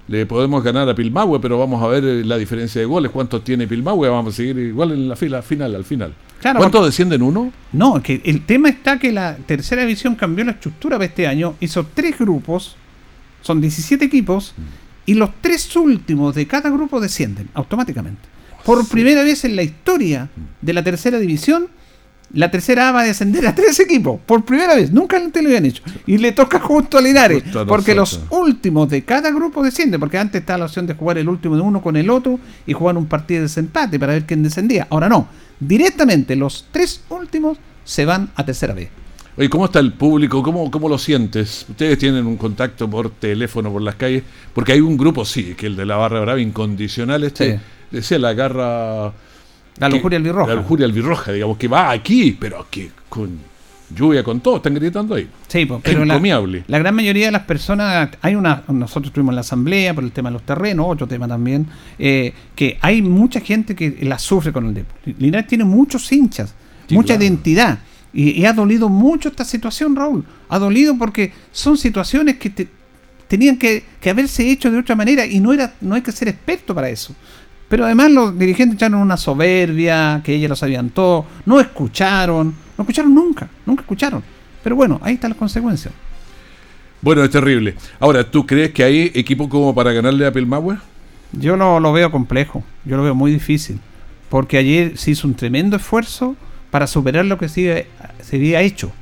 le 0.08 0.26
podemos 0.26 0.64
ganar 0.64 0.88
a 0.88 0.96
Pilmahue, 0.96 1.40
pero 1.40 1.58
vamos 1.58 1.82
a 1.82 1.88
ver 1.88 2.04
la 2.26 2.38
diferencia 2.38 2.80
de 2.82 2.86
goles, 2.86 3.12
cuánto 3.12 3.42
tiene 3.42 3.68
Pilmahue, 3.68 4.10
vamos 4.10 4.34
a 4.34 4.38
seguir 4.38 4.58
igual 4.60 4.92
en 4.92 5.10
la 5.10 5.16
fila 5.16 5.42
final, 5.42 5.76
al 5.76 5.84
final. 5.84 6.14
¿Cuánto 6.42 6.86
descienden 6.86 7.24
uno? 7.24 7.52
No, 7.72 8.02
que 8.04 8.22
el 8.24 8.46
tema 8.46 8.70
está 8.70 9.00
que 9.00 9.12
la 9.12 9.36
tercera 9.36 9.82
división 9.82 10.16
cambió 10.16 10.46
la 10.46 10.52
estructura 10.52 10.98
para 10.98 11.06
este 11.06 11.26
año, 11.26 11.56
hizo 11.60 11.88
tres 11.94 12.20
grupos, 12.20 12.76
son 13.42 13.62
17 13.62 14.06
equipos, 14.06 14.54
y 15.08 15.16
los 15.16 15.30
tres 15.42 15.76
últimos 15.76 16.36
de 16.36 16.46
cada 16.46 16.70
grupo 16.70 17.00
descienden 17.00 17.50
automáticamente. 17.54 18.22
Por 18.64 18.88
primera 18.88 19.24
vez 19.24 19.46
en 19.46 19.56
la 19.56 19.64
historia 19.64 20.30
de 20.62 20.74
la 20.74 20.84
tercera 20.84 21.20
división, 21.20 21.68
la 22.36 22.52
tercera 22.52 22.90
A 22.90 22.92
va 22.92 23.02
a 23.02 23.06
descender 23.06 23.48
a 23.48 23.56
tres 23.56 23.80
equipos, 23.80 24.20
por 24.26 24.44
primera 24.44 24.76
vez, 24.76 24.92
nunca 24.92 25.16
antes 25.16 25.42
lo 25.42 25.50
habían 25.50 25.66
hecho. 25.66 25.82
Y 26.06 26.18
le 26.18 26.34
toca 26.34 26.60
justo 26.60 26.98
a 26.98 27.02
Linares, 27.02 27.44
porque 27.66 27.96
los 27.96 28.20
últimos 28.30 28.90
de 28.90 29.04
cada 29.04 29.32
grupo 29.32 29.64
descienden, 29.64 30.00
porque 30.00 30.18
antes 30.18 30.42
estaba 30.42 30.60
la 30.60 30.66
opción 30.66 30.86
de 30.86 30.96
jugar 30.96 31.18
el 31.18 31.30
último 31.30 31.56
de 31.56 31.62
uno 31.62 31.82
con 31.82 31.96
el 31.96 32.10
otro 32.10 32.38
y 32.68 32.74
jugar 32.74 32.98
un 32.98 33.06
partido 33.06 33.40
de 33.40 33.44
desempate 33.44 33.98
para 33.98 34.14
ver 34.14 34.26
quién 34.26 34.44
descendía. 34.44 34.86
Ahora 34.90 35.08
no, 35.08 35.30
directamente 35.60 36.36
los 36.36 36.66
tres 36.72 37.02
últimos 37.10 37.58
se 37.86 38.06
van 38.06 38.30
a 38.36 38.46
tercera 38.46 38.74
B. 38.74 38.90
Oye, 39.38 39.50
¿cómo 39.50 39.66
está 39.66 39.80
el 39.80 39.94
público? 39.94 40.44
¿Cómo, 40.44 40.70
¿Cómo 40.70 40.90
lo 40.90 40.98
sientes? 40.98 41.66
Ustedes 41.70 41.98
tienen 41.98 42.26
un 42.26 42.36
contacto 42.36 42.90
por 42.90 43.12
teléfono, 43.12 43.72
por 43.72 43.82
las 43.82 43.96
calles, 43.96 44.24
porque 44.54 44.74
hay 44.74 44.82
un 44.82 44.98
grupo, 44.98 45.24
sí, 45.24 45.56
que 45.56 45.68
el 45.68 45.76
de 45.78 45.86
la 45.86 45.96
Barra 45.96 46.20
Brava, 46.20 46.42
incondicional, 46.42 47.24
este, 47.24 47.62
decía 47.92 48.20
la 48.20 48.34
garra... 48.34 49.14
La 49.78 49.90
lujuria 49.90 50.18
albirroja. 50.18 50.54
La 50.54 50.62
lujuria 50.62 50.86
albirroja, 50.86 51.32
digamos, 51.32 51.58
que 51.58 51.68
va 51.68 51.92
aquí, 51.92 52.32
pero 52.40 52.66
que 52.70 52.92
con 53.10 53.40
lluvia, 53.94 54.24
con 54.24 54.40
todo, 54.40 54.58
están 54.58 54.74
gritando 54.74 55.16
ahí. 55.16 55.28
Sí, 55.48 55.68
pero 55.84 56.06
la, 56.06 56.20
la, 56.20 56.80
gran 56.80 56.96
mayoría 56.96 57.28
de 57.28 57.32
las 57.32 57.44
personas, 57.44 58.10
hay 58.22 58.36
una, 58.36 58.64
nosotros 58.68 59.08
estuvimos 59.08 59.32
en 59.32 59.36
la 59.36 59.42
asamblea 59.42 59.94
por 59.94 60.04
el 60.04 60.12
tema 60.12 60.30
de 60.30 60.34
los 60.34 60.44
terrenos, 60.44 60.86
otro 60.90 61.08
tema 61.08 61.28
también, 61.28 61.68
eh, 62.00 62.34
que 62.56 62.78
hay 62.82 63.02
mucha 63.02 63.40
gente 63.40 63.76
que 63.76 63.98
la 64.02 64.18
sufre 64.18 64.52
con 64.52 64.66
el 64.68 64.74
deporte. 64.74 65.16
Linares 65.20 65.48
tiene 65.48 65.64
muchos 65.64 66.12
hinchas, 66.12 66.54
mucha 66.90 67.16
identidad. 67.16 67.80
Y, 68.14 68.46
ha 68.46 68.54
dolido 68.54 68.88
mucho 68.88 69.28
esta 69.28 69.44
situación, 69.44 69.96
Raúl. 69.96 70.24
Ha 70.48 70.58
dolido 70.58 70.98
porque 70.98 71.34
son 71.52 71.78
situaciones 71.78 72.38
que 72.38 72.50
te, 72.50 72.70
tenían 73.28 73.58
que, 73.58 73.84
que 74.00 74.10
haberse 74.10 74.50
hecho 74.50 74.72
de 74.72 74.80
otra 74.80 74.96
manera 74.96 75.26
y 75.26 75.42
no, 75.42 75.52
era, 75.52 75.74
no 75.82 75.96
hay 75.96 76.02
que 76.02 76.14
ser 76.14 76.30
experto 76.30 76.74
para 76.74 76.90
eso. 76.90 77.14
Pero 77.76 77.88
además 77.88 78.10
los 78.10 78.40
dirigentes 78.40 78.78
echaron 78.78 79.02
una 79.02 79.18
soberbia, 79.18 80.22
que 80.24 80.34
ellos 80.34 80.48
lo 80.48 80.56
sabían 80.56 80.92
todo, 80.92 81.26
no 81.46 81.60
escucharon, 81.60 82.56
no 82.78 82.82
escucharon 82.82 83.14
nunca, 83.14 83.50
nunca 83.66 83.82
escucharon. 83.82 84.24
Pero 84.64 84.78
bueno, 84.78 84.98
ahí 85.04 85.16
están 85.16 85.32
las 85.32 85.38
consecuencias. 85.38 85.94
Bueno, 87.02 87.22
es 87.22 87.30
terrible. 87.32 87.76
Ahora, 88.00 88.32
¿tú 88.32 88.48
crees 88.48 88.72
que 88.72 88.82
hay 88.82 89.12
equipo 89.14 89.50
como 89.50 89.76
para 89.76 89.92
ganarle 89.92 90.26
a 90.26 90.32
Pilmahue? 90.32 90.78
Yo 91.34 91.58
lo, 91.58 91.82
lo 91.82 91.92
veo 91.92 92.10
complejo, 92.12 92.64
yo 92.86 92.96
lo 92.96 93.04
veo 93.04 93.14
muy 93.14 93.34
difícil, 93.34 93.82
porque 94.30 94.58
ayer 94.58 94.98
se 94.98 95.12
hizo 95.12 95.28
un 95.28 95.34
tremendo 95.34 95.76
esfuerzo 95.76 96.38
para 96.72 96.88
superar 96.88 97.26
lo 97.26 97.38
que 97.38 97.50
se, 97.50 97.88
se 98.22 98.38
había 98.38 98.62
hecho, 98.62 98.94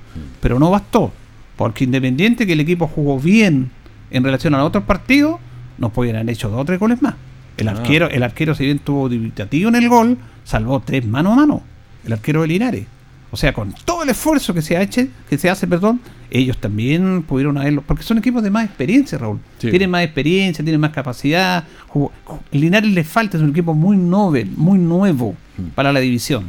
pero 0.42 0.58
no 0.58 0.72
bastó, 0.72 1.14
porque 1.58 1.84
independiente 1.84 2.48
que 2.48 2.54
el 2.54 2.60
equipo 2.62 2.88
jugó 2.88 3.20
bien 3.20 3.70
en 4.10 4.24
relación 4.24 4.56
a 4.56 4.66
otros 4.66 4.86
partidos, 4.86 5.40
nos 5.78 5.92
podían 5.92 6.16
haber 6.16 6.32
hecho 6.32 6.50
dos 6.50 6.62
o 6.62 6.66
tres 6.66 6.80
goles 6.80 7.04
más. 7.04 7.14
El 7.58 7.68
Ah. 7.68 7.72
arquero, 7.72 8.10
el 8.10 8.24
arquero 8.24 8.56
si 8.56 8.66
bien 8.66 8.80
tuvo 8.80 9.10
dubitativo 9.10 9.70
en 9.70 9.76
el 9.76 9.90
gol, 9.90 10.18
salvó 10.44 10.80
tres 10.80 11.06
mano 11.06 11.34
a 11.34 11.36
mano. 11.36 11.62
El 12.06 12.14
arquero 12.14 12.42
de 12.42 12.48
Linares. 12.48 12.86
O 13.32 13.38
sea, 13.38 13.52
con 13.52 13.74
todo 13.86 14.04
el 14.04 14.10
esfuerzo 14.10 14.54
que 14.54 14.62
se, 14.62 14.78
ha 14.78 14.82
hecho, 14.84 15.02
que 15.28 15.40
se 15.40 15.50
hace, 15.50 15.66
perdón, 15.66 16.00
ellos 16.30 16.58
también 16.60 17.24
pudieron 17.24 17.58
haberlo. 17.58 17.82
Porque 17.86 18.04
son 18.04 18.20
equipos 18.20 18.44
de 18.44 18.52
más 18.52 18.66
experiencia, 18.66 19.18
Raúl. 19.18 19.40
Sí. 19.58 19.70
Tienen 19.72 19.90
más 19.90 20.04
experiencia, 20.04 20.64
tienen 20.64 20.80
más 20.80 20.92
capacidad. 20.92 21.64
Jugó- 21.88 22.12
ju- 22.26 22.40
Linares 22.52 22.92
le 22.92 23.04
falta, 23.04 23.38
es 23.38 23.44
un 23.44 23.50
equipo 23.50 23.74
muy 23.74 23.98
novel, 23.98 24.52
muy 24.56 24.78
nuevo 24.78 25.36
Mm. 25.58 25.70
para 25.74 25.92
la 25.92 26.00
división. 26.00 26.44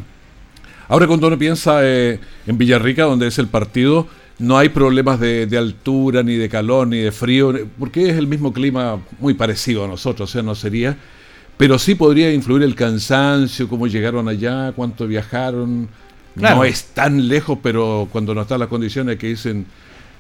Ahora 0.89 1.07
cuando 1.07 1.27
uno 1.29 1.39
piensa 1.39 1.79
eh, 1.83 2.21
en 2.47 2.59
Villarrica, 2.59 3.05
donde 3.05 3.29
es 3.29 3.39
el 3.39 3.49
partido, 3.49 4.07
no 4.39 4.59
hay 4.59 4.69
problemas 4.69 5.21
de, 5.21 5.47
de 5.47 5.57
altura, 5.57 6.23
ni 6.23 6.37
de 6.37 6.49
calor, 6.49 6.89
ni 6.89 6.99
de 6.99 7.13
frío, 7.13 7.55
porque 7.79 8.11
es 8.11 8.17
el 8.17 8.27
mismo 8.27 8.53
clima 8.53 8.99
muy 9.21 9.35
parecido 9.35 9.85
a 9.85 9.89
nosotros, 9.89 10.31
o 10.31 10.33
sea, 10.33 10.43
no 10.43 10.55
sería. 10.55 10.97
Pero 11.57 11.79
sí 11.79 11.95
podría 11.95 12.33
influir 12.33 12.65
el 12.65 12.75
cansancio, 12.75 13.69
cómo 13.69 13.87
llegaron 13.87 14.29
allá, 14.29 14.73
cuánto 14.73 15.07
viajaron. 15.07 15.89
Claro. 16.37 16.57
No 16.57 16.65
es 16.65 16.87
tan 16.87 17.29
lejos, 17.29 17.59
pero 17.63 18.09
cuando 18.11 18.35
no 18.35 18.43
están 18.43 18.59
las 18.59 18.69
condiciones 18.69 19.17
que 19.19 19.29
dicen 19.29 19.65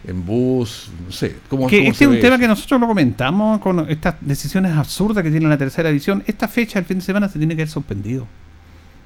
en 0.06 0.25
bus, 0.25 0.90
no 1.04 1.11
sé. 1.11 1.37
¿cómo, 1.49 1.66
Que 1.66 1.78
cómo 1.78 1.90
este 1.90 2.04
es 2.04 2.11
un 2.11 2.21
tema 2.21 2.37
eso? 2.37 2.40
que 2.42 2.49
nosotros 2.49 2.80
lo 2.80 2.87
comentamos 2.87 3.59
con 3.59 3.90
estas 3.90 4.14
decisiones 4.21 4.73
absurdas 4.73 5.25
que 5.25 5.30
tiene 5.30 5.49
la 5.49 5.59
tercera 5.59 5.88
división. 5.88 6.23
Esta 6.26 6.47
fecha, 6.47 6.78
el 6.78 6.85
fin 6.85 6.99
de 6.99 7.04
semana, 7.04 7.28
se 7.28 7.38
tiene 7.38 7.56
que 7.56 7.62
haber 7.62 7.73
suspendido. 7.73 8.28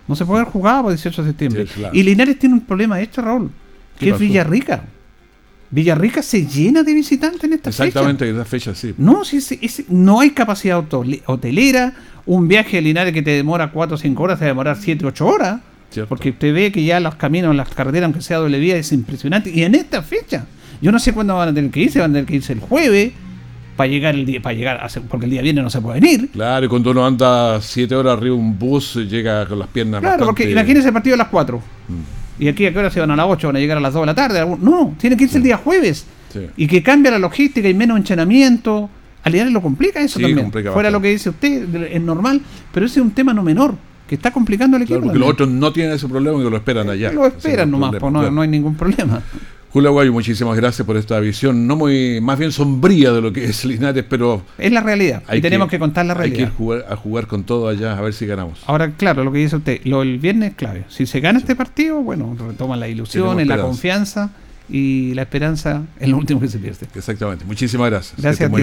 No 0.06 0.14
se 0.14 0.26
puede 0.26 0.42
haber 0.42 0.52
jugado 0.52 0.82
por 0.82 0.92
18 0.92 1.22
de 1.22 1.28
septiembre. 1.28 1.66
Sí, 1.66 1.72
claro. 1.74 1.94
Y 1.94 2.02
Linares 2.02 2.38
tiene 2.38 2.56
un 2.56 2.60
problema 2.62 3.00
extra, 3.00 3.24
Raúl, 3.24 3.50
¿Qué 3.98 4.06
que 4.06 4.10
es? 4.12 4.18
Villarrica. 4.18 4.84
Villarrica 5.70 6.22
se 6.22 6.46
llena 6.46 6.82
de 6.82 6.94
visitantes 6.94 7.44
en 7.44 7.52
esta 7.52 7.70
fecha. 7.70 7.84
Exactamente, 7.84 8.28
en 8.28 8.36
esa 8.36 8.44
fecha 8.44 8.74
sí. 8.74 8.94
No, 8.96 9.24
si 9.24 9.36
es- 9.38 9.52
es- 9.52 9.84
no 9.90 10.20
hay 10.20 10.30
capacidad 10.30 10.78
hotele- 10.82 11.22
hotelera. 11.26 11.92
Un 12.24 12.46
viaje 12.48 12.78
a 12.78 12.80
Linares 12.80 13.12
que 13.12 13.22
te 13.22 13.30
demora 13.30 13.70
4 13.70 13.94
o 13.96 13.98
5 13.98 14.22
horas, 14.22 14.38
te 14.38 14.44
va 14.44 14.48
a 14.50 14.52
demorar 14.52 14.76
7 14.80 15.04
o 15.04 15.08
8 15.08 15.26
horas. 15.26 15.60
Cierto. 15.90 16.08
Porque 16.08 16.30
usted 16.30 16.52
ve 16.52 16.70
que 16.72 16.84
ya 16.84 17.00
los 17.00 17.14
caminos, 17.14 17.54
las 17.56 17.68
carreteras, 17.70 18.04
aunque 18.06 18.20
sea 18.20 18.36
doble 18.38 18.58
vía, 18.58 18.76
es 18.76 18.92
impresionante. 18.92 19.50
Y 19.50 19.62
en 19.62 19.74
esta 19.74 20.02
fecha, 20.02 20.46
yo 20.82 20.92
no 20.92 20.98
sé 20.98 21.12
cuándo 21.14 21.34
van 21.36 21.48
a 21.50 21.54
tener 21.54 21.70
que 21.70 21.80
irse, 21.80 21.98
van 22.00 22.10
a 22.10 22.14
tener 22.14 22.26
que 22.26 22.36
irse 22.36 22.52
el 22.52 22.60
jueves 22.60 23.12
para 23.76 23.88
llegar 23.88 24.14
el 24.14 24.26
día, 24.26 24.42
para 24.42 24.54
llegar, 24.54 24.76
a 24.84 24.88
porque 25.08 25.24
el 25.24 25.30
día 25.30 25.40
viernes 25.40 25.64
no 25.64 25.70
se 25.70 25.80
puede 25.80 26.00
venir. 26.00 26.28
Claro, 26.30 26.66
y 26.66 26.68
cuando 26.68 26.90
uno 26.90 27.06
anda 27.06 27.60
siete 27.62 27.94
horas 27.94 28.18
arriba 28.18 28.34
un 28.34 28.58
bus, 28.58 28.96
llega 29.08 29.46
con 29.46 29.58
las 29.58 29.68
piernas 29.68 30.00
Claro, 30.00 30.26
porque 30.26 30.50
imagínense 30.50 30.88
el 30.88 30.92
partido 30.94 31.14
a 31.14 31.18
las 31.18 31.28
4. 31.28 31.62
Mm. 31.88 32.17
¿Y 32.38 32.48
aquí 32.48 32.66
a 32.66 32.72
qué 32.72 32.78
hora 32.78 32.90
se 32.90 33.00
van 33.00 33.10
a 33.10 33.16
las 33.16 33.26
8? 33.28 33.48
¿Van 33.48 33.56
a 33.56 33.58
llegar 33.58 33.78
a 33.78 33.80
las 33.80 33.92
2 33.94 34.02
de 34.02 34.06
la 34.06 34.14
tarde? 34.14 34.56
No, 34.60 34.94
tienen 34.98 35.18
que 35.18 35.24
irse 35.24 35.38
el 35.38 35.42
día 35.44 35.56
jueves. 35.56 36.06
Sí. 36.32 36.40
Y 36.56 36.66
que 36.66 36.82
cambia 36.82 37.10
la 37.10 37.18
logística 37.18 37.68
y 37.68 37.74
menos 37.74 37.96
entrenamiento. 37.98 38.88
A 39.24 39.30
Linares 39.30 39.52
lo 39.52 39.60
complica 39.60 40.00
eso 40.00 40.18
Sí, 40.18 40.22
también. 40.24 40.44
complica 40.46 40.72
Fuera 40.72 40.88
bastante. 40.90 40.92
lo 40.92 41.02
que 41.02 41.08
dice 41.10 41.30
usted, 41.30 41.74
es 41.92 42.00
normal. 42.00 42.40
Pero 42.72 42.86
ese 42.86 43.00
es 43.00 43.04
un 43.04 43.10
tema 43.12 43.34
no 43.34 43.42
menor, 43.42 43.74
que 44.06 44.14
está 44.14 44.30
complicando 44.30 44.76
al 44.76 44.82
equipo. 44.84 45.00
Claro, 45.00 45.06
porque 45.08 45.18
los 45.18 45.28
otros 45.30 45.48
no 45.48 45.72
tienen 45.72 45.92
ese 45.94 46.06
problema 46.08 46.38
y 46.40 46.48
lo 46.48 46.56
esperan 46.56 46.88
allá. 46.88 47.12
Lo 47.12 47.26
esperan 47.26 47.70
nomás, 47.70 47.94
pues 47.98 48.12
no, 48.12 48.30
no 48.30 48.40
hay 48.42 48.48
ningún 48.48 48.74
problema. 48.76 49.22
Julio 49.70 49.90
Aguayo, 49.90 50.12
muchísimas 50.14 50.56
gracias 50.56 50.86
por 50.86 50.96
esta 50.96 51.20
visión, 51.20 51.66
no 51.66 51.76
muy, 51.76 52.20
más 52.22 52.38
bien 52.38 52.52
sombría 52.52 53.12
de 53.12 53.20
lo 53.20 53.32
que 53.34 53.44
es 53.44 53.64
Linares, 53.66 54.02
pero 54.08 54.42
Es 54.56 54.72
la 54.72 54.80
realidad. 54.80 55.22
y 55.30 55.40
tenemos 55.42 55.68
que, 55.68 55.78
contar 55.78 56.06
la 56.06 56.14
Hay 56.14 56.18
que 56.18 56.26
ir 56.28 56.32
realidad. 56.36 56.52
jugar- 56.56 56.86
a 56.88 56.96
jugar 56.96 57.26
con 57.26 57.44
todo 57.44 57.68
allá, 57.68 57.96
a 57.96 58.00
ver 58.00 58.14
si 58.14 58.24
ganamos. 58.24 58.60
Ahora, 58.66 58.90
claro, 58.92 59.24
lo 59.24 59.30
que 59.32 59.38
dice 59.40 59.56
usted, 59.56 59.80
lo 59.84 60.00
del 60.00 60.18
viernes 60.18 60.50
es 60.52 60.56
clave. 60.56 60.84
Si 60.88 61.04
se 61.04 61.20
gana 61.20 61.38
este 61.38 61.54
partido, 61.54 61.96
bueno, 62.00 62.34
retoman 62.48 62.80
las 62.80 62.88
ilusiones, 62.88 63.46
la 63.46 63.60
confianza 63.60 64.30
y 64.70 65.12
la 65.14 65.22
esperanza 65.22 65.82
es 66.00 66.08
lo 66.08 66.16
último 66.16 66.40
que 66.40 66.48
se 66.48 66.58
pierde. 66.58 66.86
Exactamente. 66.94 67.44
Muchísimas 67.44 67.90
gracias. 67.90 68.20
Gracias 68.20 68.50
a 68.50 68.54
ti, 68.54 68.62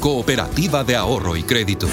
cooperativa 0.00 0.84
de 0.84 0.96
ahorro 0.96 1.36
y 1.36 1.42
crédito. 1.42 1.88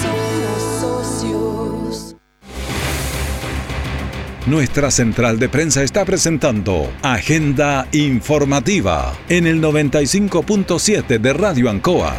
Nuestra 4.48 4.89
central 4.89 5.38
de 5.38 5.50
prensa 5.50 5.84
está 5.84 6.03
presentando 6.03 6.91
Agenda 7.03 7.88
Informativa 7.91 9.13
en 9.29 9.46
el 9.46 9.62
95.7 9.62 11.20
de 11.20 11.34
Radio 11.34 11.70
Ancoa. 11.70 12.15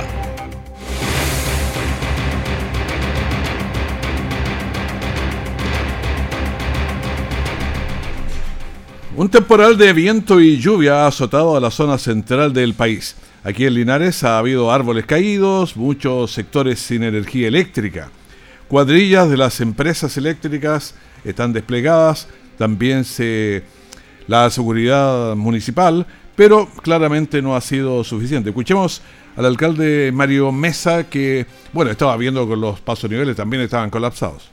Un 9.14 9.28
temporal 9.28 9.76
de 9.76 9.92
viento 9.92 10.40
y 10.40 10.58
lluvia 10.58 11.04
ha 11.04 11.08
azotado 11.08 11.54
a 11.54 11.60
la 11.60 11.70
zona 11.70 11.98
central 11.98 12.52
del 12.52 12.72
país. 12.72 13.14
Aquí 13.44 13.66
en 13.66 13.74
Linares 13.74 14.22
ha 14.22 14.38
habido 14.38 14.70
árboles 14.70 15.04
caídos, 15.04 15.76
muchos 15.76 16.30
sectores 16.30 16.78
sin 16.78 17.02
energía 17.02 17.48
eléctrica. 17.48 18.08
Cuadrillas 18.68 19.28
de 19.28 19.36
las 19.36 19.60
empresas 19.60 20.16
eléctricas 20.16 20.94
están 21.24 21.52
desplegadas, 21.52 22.28
también 22.56 23.04
se 23.04 23.64
la 24.28 24.48
seguridad 24.50 25.34
municipal, 25.34 26.06
pero 26.36 26.68
claramente 26.82 27.42
no 27.42 27.56
ha 27.56 27.60
sido 27.60 28.04
suficiente. 28.04 28.50
Escuchemos 28.50 29.02
al 29.36 29.46
alcalde 29.46 30.12
Mario 30.12 30.52
Mesa 30.52 31.04
que, 31.10 31.44
bueno, 31.72 31.90
estaba 31.90 32.16
viendo 32.16 32.46
con 32.46 32.60
los 32.60 32.80
pasos 32.80 33.10
niveles, 33.10 33.34
también 33.34 33.62
estaban 33.62 33.90
colapsados. 33.90 34.50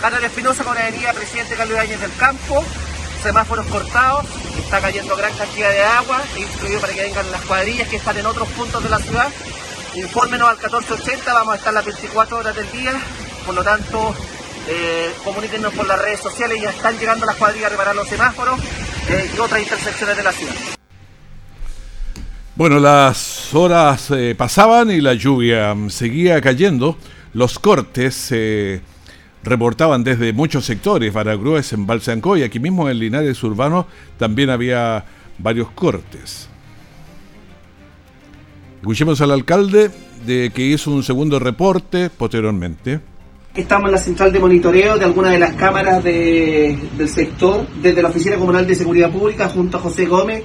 Canal 0.00 0.24
Espinosa 0.24 0.64
con 0.64 0.74
Presidente 0.74 1.54
Carlos 1.54 1.78
Áñez 1.78 2.00
del 2.00 2.12
Campo, 2.18 2.64
semáforos 3.22 3.66
cortados, 3.66 4.26
está 4.58 4.80
cayendo 4.80 5.16
gran 5.16 5.32
cantidad 5.34 5.70
de 5.70 5.82
agua, 5.82 6.20
he 6.36 6.40
instruido 6.40 6.80
para 6.80 6.92
que 6.92 7.02
vengan 7.02 7.30
las 7.30 7.40
cuadrillas 7.42 7.88
que 7.88 7.96
están 7.96 8.16
en 8.18 8.26
otros 8.26 8.48
puntos 8.48 8.82
de 8.82 8.90
la 8.90 8.98
ciudad. 8.98 9.28
Infórmenos 9.94 10.48
al 10.48 10.56
1480, 10.56 11.32
vamos 11.32 11.54
a 11.54 11.56
estar 11.58 11.72
las 11.72 11.84
24 11.84 12.38
horas 12.38 12.56
del 12.56 12.70
día, 12.72 12.92
por 13.46 13.54
lo 13.54 13.62
tanto, 13.62 14.14
eh, 14.68 15.12
comuníquenos 15.24 15.72
por 15.74 15.86
las 15.86 16.00
redes 16.00 16.20
sociales, 16.20 16.60
ya 16.60 16.70
están 16.70 16.98
llegando 16.98 17.26
las 17.26 17.36
cuadrillas 17.36 17.66
a 17.66 17.70
reparar 17.70 17.94
los 17.94 18.08
semáforos 18.08 18.58
eh, 19.08 19.30
y 19.34 19.38
otras 19.38 19.60
intersecciones 19.60 20.16
de 20.16 20.22
la 20.22 20.32
ciudad. 20.32 20.54
Bueno, 22.54 22.78
las 22.78 23.54
horas 23.54 24.10
eh, 24.10 24.34
pasaban 24.36 24.90
y 24.90 25.00
la 25.00 25.14
lluvia 25.14 25.74
mm, 25.74 25.90
seguía 25.90 26.40
cayendo. 26.40 26.96
Los 27.34 27.58
cortes 27.58 28.14
se 28.14 28.82
reportaban 29.44 30.04
desde 30.04 30.32
muchos 30.32 30.64
sectores, 30.64 31.12
Baragrúes, 31.12 31.72
en 31.72 31.86
Balsancó 31.86 32.36
y 32.36 32.42
aquí 32.42 32.60
mismo 32.60 32.88
en 32.88 32.98
Linares 32.98 33.42
Urbano 33.42 33.86
también 34.18 34.50
había 34.50 35.04
varios 35.38 35.70
cortes. 35.70 36.48
Escuchemos 38.80 39.20
al 39.20 39.30
alcalde 39.30 39.90
de 40.26 40.50
que 40.54 40.62
hizo 40.66 40.90
un 40.90 41.02
segundo 41.02 41.38
reporte 41.38 42.10
posteriormente. 42.10 43.00
Estamos 43.54 43.88
en 43.88 43.92
la 43.92 43.98
central 43.98 44.32
de 44.32 44.38
monitoreo 44.38 44.96
de 44.98 45.04
algunas 45.04 45.32
de 45.32 45.38
las 45.38 45.54
cámaras 45.54 46.02
de- 46.02 46.78
del 46.96 47.08
sector, 47.08 47.66
desde 47.82 48.02
la 48.02 48.08
Oficina 48.08 48.36
Comunal 48.36 48.66
de 48.66 48.74
Seguridad 48.74 49.10
Pública 49.10 49.48
junto 49.48 49.76
a 49.76 49.80
José 49.80 50.06
Gómez, 50.06 50.42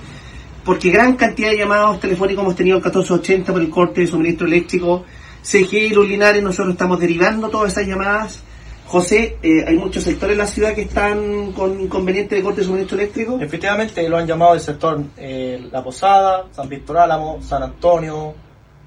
porque 0.66 0.90
gran 0.90 1.16
cantidad 1.16 1.50
de 1.50 1.58
llamados 1.58 2.00
telefónicos 2.02 2.44
hemos 2.44 2.56
tenido 2.56 2.78
el 2.78 2.84
1480 2.84 3.54
por 3.54 3.62
el 3.62 3.70
corte 3.70 4.02
de 4.02 4.08
suministro 4.08 4.46
eléctrico. 4.46 5.06
CGI 5.42 5.78
y 5.78 5.90
los 5.92 6.06
Linares, 6.08 6.44
nosotros 6.44 6.74
estamos 6.74 7.00
derivando 7.00 7.48
todas 7.50 7.72
esas 7.72 7.88
llamadas. 7.88 8.44
José, 8.88 9.38
eh, 9.44 9.66
hay 9.68 9.76
muchos 9.76 10.04
sectores 10.04 10.34
en 10.34 10.38
la 10.38 10.48
ciudad 10.48 10.74
que 10.74 10.84
están 10.84 11.52
con 11.52 11.80
inconveniente 11.80 12.36
de 12.36 12.42
corte 12.42 12.62
de 12.62 12.68
suministro 12.68 12.98
eléctrico. 12.98 13.38
Efectivamente, 13.42 14.08
lo 14.08 14.18
han 14.18 14.26
llamado 14.26 14.54
el 14.54 14.62
sector 14.62 15.04
eh, 15.18 15.68
La 15.72 15.84
Posada, 15.84 16.46
San 16.52 16.70
Víctor 16.70 17.00
Álamo, 17.00 17.42
San 17.42 17.64
Antonio, 17.64 18.34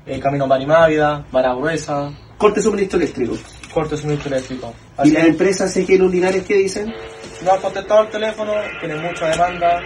el 0.07 0.19
Camino 0.19 0.47
Marimávida, 0.47 1.27
Baragruesa. 1.31 2.11
Corte 2.39 2.61
de 2.61 2.63
suministro 2.63 2.99
eléctrico. 2.99 3.35
Corte 3.75 3.97
de 3.97 4.01
suministro 4.01 4.35
eléctrico. 4.35 4.73
¿Y 5.05 5.11
las 5.11 5.27
empresas 5.27 5.77
y 5.77 5.99
los 5.99 6.11
Linares 6.11 6.45
qué 6.45 6.55
dicen? 6.55 6.91
No 7.45 7.53
han 7.53 7.61
contestado 7.61 8.05
el 8.05 8.09
teléfono, 8.09 8.53
tienen 8.81 9.03
mucha 9.03 9.29
demanda. 9.29 9.83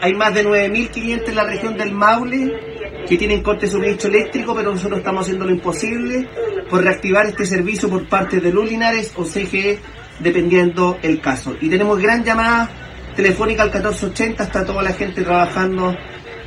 Hay 0.00 0.14
más 0.14 0.32
de 0.32 0.46
9.500 0.46 1.28
en 1.28 1.34
la 1.34 1.44
región 1.44 1.76
del 1.76 1.92
Maule 1.92 2.69
que 3.08 3.16
tienen 3.16 3.42
corte 3.42 3.66
de 3.66 3.72
suministro 3.72 4.08
eléctrico, 4.08 4.54
pero 4.54 4.72
nosotros 4.72 4.98
estamos 4.98 5.22
haciendo 5.22 5.44
lo 5.44 5.52
imposible 5.52 6.28
por 6.68 6.82
reactivar 6.82 7.26
este 7.26 7.44
servicio 7.44 7.88
por 7.88 8.08
parte 8.08 8.40
de 8.40 8.52
Lulinares 8.52 9.12
o 9.16 9.24
CGE, 9.24 9.78
dependiendo 10.20 10.98
el 11.02 11.20
caso. 11.20 11.56
Y 11.60 11.68
tenemos 11.68 11.98
gran 12.00 12.24
llamada 12.24 12.70
telefónica 13.16 13.62
al 13.62 13.68
1480, 13.68 14.44
está 14.44 14.64
toda 14.64 14.82
la 14.82 14.92
gente 14.92 15.22
trabajando 15.22 15.94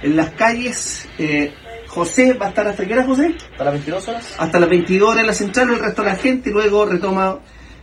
en 0.02 0.16
las 0.16 0.32
calles. 0.32 1.08
Eh, 1.18 1.54
José 1.88 2.34
va 2.34 2.48
a 2.48 2.50
estar 2.50 2.68
hasta 2.68 2.86
qué 2.86 2.94
hora, 2.94 3.06
José? 3.06 3.36
Hasta 3.52 3.64
las 3.66 3.74
22 3.74 4.08
horas. 4.08 4.36
Hasta 4.38 4.60
las 4.60 4.70
22 4.70 5.10
horas 5.10 5.22
en 5.22 5.28
la 5.28 5.34
central, 5.34 5.70
el 5.70 5.80
resto 5.80 6.02
de 6.02 6.08
la 6.08 6.16
gente, 6.16 6.50
y 6.50 6.54
luego 6.54 6.86
retoma 6.86 7.40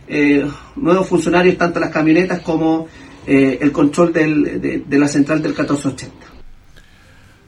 eh, 0.07 0.45
nuevos 0.75 1.07
funcionarios, 1.07 1.57
tanto 1.57 1.79
las 1.79 1.91
camionetas 1.91 2.41
como 2.41 2.87
eh, 3.25 3.59
el 3.61 3.71
control 3.71 4.11
del, 4.11 4.59
de, 4.59 4.83
de 4.85 4.99
la 4.99 5.07
central 5.07 5.41
del 5.41 5.51
1480. 5.51 6.30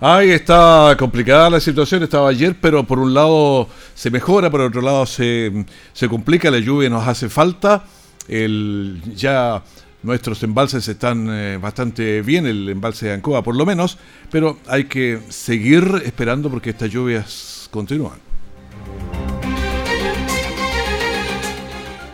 Ahí 0.06 0.32
está 0.32 0.98
complicada 1.00 1.50
la 1.50 1.62
situación, 1.62 2.04
estaba 2.04 2.28
ayer, 2.28 2.58
pero 2.60 2.84
por 2.84 3.00
un 3.00 3.14
lado 3.14 3.70
se 3.96 4.12
mejora, 4.12 4.50
por 4.50 4.60
otro 4.60 4.82
lado 4.82 5.06
se, 5.06 5.66
se 5.94 6.10
complica, 6.10 6.52
la 6.52 6.60
lluvia 6.60 6.90
nos 6.90 7.08
hace 7.08 7.30
falta, 7.30 7.86
el, 8.28 9.02
ya 9.16 9.64
nuestros 10.02 10.44
embalses 10.44 10.86
están 10.90 11.30
eh, 11.32 11.58
bastante 11.58 12.22
bien, 12.22 12.46
el 12.46 12.68
embalse 12.68 13.06
de 13.06 13.14
Ancoa 13.14 13.44
por 13.44 13.56
lo 13.56 13.66
menos, 13.66 13.98
pero 14.30 14.60
hay 14.68 14.84
que 14.90 15.22
seguir 15.30 16.02
esperando 16.04 16.50
porque 16.50 16.72
estas 16.72 16.92
lluvias 16.92 17.70
continúan. 17.72 18.23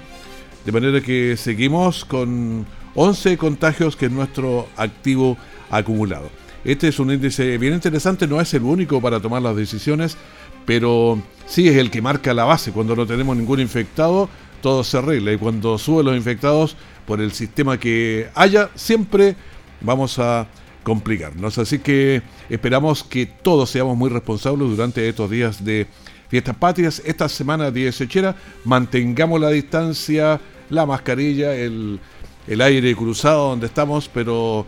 de 0.65 0.71
manera 0.71 1.01
que 1.01 1.37
seguimos 1.37 2.05
con 2.05 2.65
11 2.95 3.37
contagios 3.37 3.97
que 3.97 4.07
es 4.07 4.13
nuestro 4.13 4.69
activo 4.77 5.37
acumulado. 5.69 6.31
Este 6.65 6.87
es 6.87 7.01
un 7.01 7.11
índice 7.11 7.59
bien 7.59 7.75
interesante, 7.75 8.29
no 8.29 8.41
es 8.41 8.55
el 8.55 8.63
único 8.63 9.01
para 9.01 9.19
tomar 9.19 9.43
las 9.43 9.57
decisiones, 9.57 10.17
pero 10.65 11.21
sí 11.45 11.67
es 11.67 11.75
el 11.77 11.91
que 11.91 12.01
marca 12.01 12.33
la 12.33 12.45
base. 12.45 12.71
Cuando 12.71 12.95
no 12.95 13.05
tenemos 13.05 13.37
ningún 13.37 13.59
infectado, 13.59 14.29
todo 14.63 14.85
se 14.85 14.99
arregla. 14.99 15.33
Y 15.33 15.39
cuando 15.39 15.77
suben 15.77 16.07
los 16.07 16.17
infectados, 16.17 16.77
por 17.05 17.21
el 17.21 17.33
sistema 17.33 17.81
que 17.81 18.29
haya, 18.37 18.71
siempre 18.77 19.35
vamos 19.81 20.21
a 20.21 20.47
complicarnos. 20.87 21.59
Así 21.59 21.81
que 21.81 22.23
esperamos 22.49 23.03
que 23.03 23.27
todos 23.27 23.69
seamos 23.71 23.97
muy 23.97 24.09
responsables 24.09 24.71
durante 24.71 25.09
estos 25.09 25.29
días 25.29 25.65
de 25.65 25.89
fiestas 26.29 26.55
patrias. 26.55 27.03
Esta 27.05 27.29
semana 27.29 27.73
18 27.73 28.37
mantengamos 28.65 29.41
la 29.41 29.51
distancia 29.51 30.41
la 30.71 30.87
mascarilla, 30.87 31.55
el, 31.55 31.99
el 32.47 32.61
aire 32.61 32.95
cruzado 32.95 33.49
donde 33.49 33.67
estamos, 33.67 34.09
pero 34.09 34.65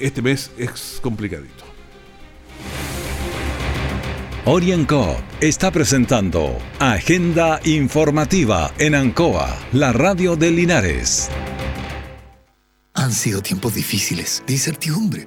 este 0.00 0.22
mes 0.22 0.50
es 0.56 0.98
complicadito. 1.02 1.64
Orienco 4.46 5.16
está 5.40 5.70
presentando 5.70 6.56
Agenda 6.80 7.60
Informativa 7.64 8.72
en 8.78 8.94
Ancoa, 8.94 9.54
la 9.72 9.92
radio 9.92 10.34
de 10.34 10.50
Linares. 10.50 11.28
Han 12.94 13.12
sido 13.12 13.40
tiempos 13.40 13.74
difíciles, 13.74 14.42
de 14.46 14.52
incertidumbre, 14.52 15.26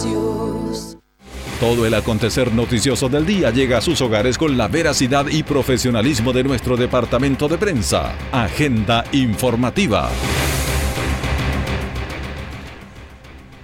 Todo 1.61 1.85
el 1.85 1.93
acontecer 1.93 2.51
noticioso 2.51 3.07
del 3.07 3.23
día 3.23 3.51
llega 3.51 3.77
a 3.77 3.81
sus 3.81 4.01
hogares 4.01 4.35
con 4.35 4.57
la 4.57 4.67
veracidad 4.67 5.27
y 5.27 5.43
profesionalismo 5.43 6.33
de 6.33 6.43
nuestro 6.43 6.75
departamento 6.75 7.47
de 7.47 7.59
prensa. 7.59 8.15
Agenda 8.31 9.03
informativa. 9.11 10.09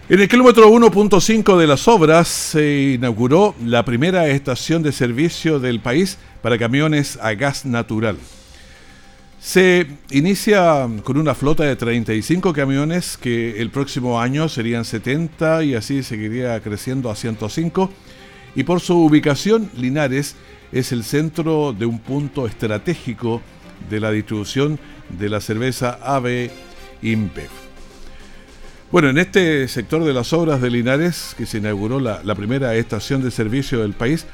En 0.10 0.19
el 0.19 0.27
kilómetro 0.27 0.69
1.5 0.69 1.57
de 1.57 1.65
las 1.65 1.88
obras 1.88 2.27
se 2.27 2.93
inauguró 2.97 3.55
la 3.65 3.83
primera 3.83 4.27
estación 4.27 4.83
de 4.83 4.91
servicio 4.91 5.60
del 5.60 5.79
país 5.79 6.19
para 6.43 6.60
camiones 6.60 7.17
a 7.19 7.33
gas 7.33 7.65
natural. 7.65 8.17
Se 9.39 9.86
inicia 10.10 10.88
con 11.04 11.17
una 11.17 11.36
flota 11.36 11.63
de 11.63 11.76
35 11.76 12.54
camiones 12.54 13.17
que 13.17 13.62
el 13.62 13.69
próximo 13.69 14.19
año 14.19 14.50
serían 14.50 14.84
70 14.84 15.63
y 15.63 15.76
así 15.76 16.02
seguiría 16.02 16.60
creciendo 16.60 17.12
a 17.12 17.15
105. 17.15 17.91
Y 18.56 18.63
por 18.63 18.80
su 18.80 18.97
ubicación, 18.97 19.69
Linares 19.76 20.36
es 20.71 20.91
el 20.91 21.04
centro 21.04 21.71
de 21.71 21.86
un 21.86 22.00
punto 22.00 22.47
estratégico 22.47 23.41
de 23.89 24.00
la 24.00 24.12
distribución 24.12 24.80
de 25.10 25.30
la 25.30 25.39
cerveza 25.39 26.00
AB 26.02 26.50
InBev. 27.04 27.50
Bueno, 28.91 29.10
en 29.10 29.19
este 29.19 29.67
sector 29.67 30.04
de 30.04 30.13
las 30.13 30.34
obras 30.34 30.62
de 30.62 30.71
Linares, 30.71 31.36
que 31.38 31.45
se 31.45 31.60
inauguró 31.60 32.00
la, 32.00 32.21
la, 32.23 32.36
primera 32.36 32.73
estación 32.76 33.21
de 33.21 33.32
servicio 33.32 33.82
del 33.82 33.93
país 33.93 34.26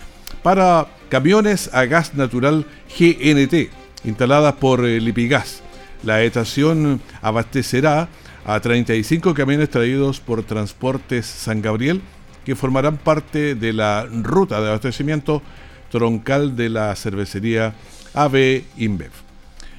para 0.43 0.87
camiones 1.09 1.69
a 1.73 1.85
gas 1.85 2.13
natural 2.13 2.65
GNT, 2.97 3.82
instaladas 4.03 4.55
por 4.55 4.85
eh, 4.85 4.99
Lipigas. 4.99 5.61
La 6.03 6.21
estación 6.21 7.01
abastecerá 7.21 8.09
a 8.45 8.59
35 8.59 9.33
camiones 9.33 9.69
traídos 9.69 10.19
por 10.19 10.43
Transportes 10.43 11.25
San 11.25 11.61
Gabriel 11.61 12.01
que 12.45 12.55
formarán 12.55 12.97
parte 12.97 13.55
de 13.55 13.73
la 13.73 14.05
ruta 14.11 14.61
de 14.61 14.67
abastecimiento 14.67 15.41
troncal 15.89 16.55
de 16.55 16.69
la 16.69 16.95
cervecería 16.95 17.73
AB 18.13 18.63
InBev. 18.77 19.11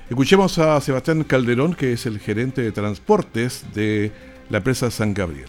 Escuchemos 0.08 0.58
a 0.58 0.80
Sebastián 0.80 1.24
Calderón, 1.24 1.74
que 1.74 1.92
es 1.92 2.06
el 2.06 2.18
gerente 2.18 2.62
de 2.62 2.72
transportes 2.72 3.64
de 3.74 4.12
la 4.50 4.58
empresa 4.58 4.90
San 4.90 5.14
Gabriel. 5.14 5.48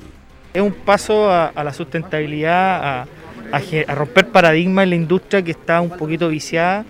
Es 0.53 0.61
un 0.61 0.71
paso 0.71 1.29
a, 1.29 1.51
la 1.55 1.73
sustentabilidad, 1.73 3.05
a, 3.51 3.93
romper 3.93 4.29
paradigmas 4.29 4.83
en 4.83 4.89
la 4.91 4.95
industria 4.95 5.43
que 5.43 5.51
está 5.51 5.81
un 5.81 5.89
poquito 5.89 6.29
viciada, 6.29 6.85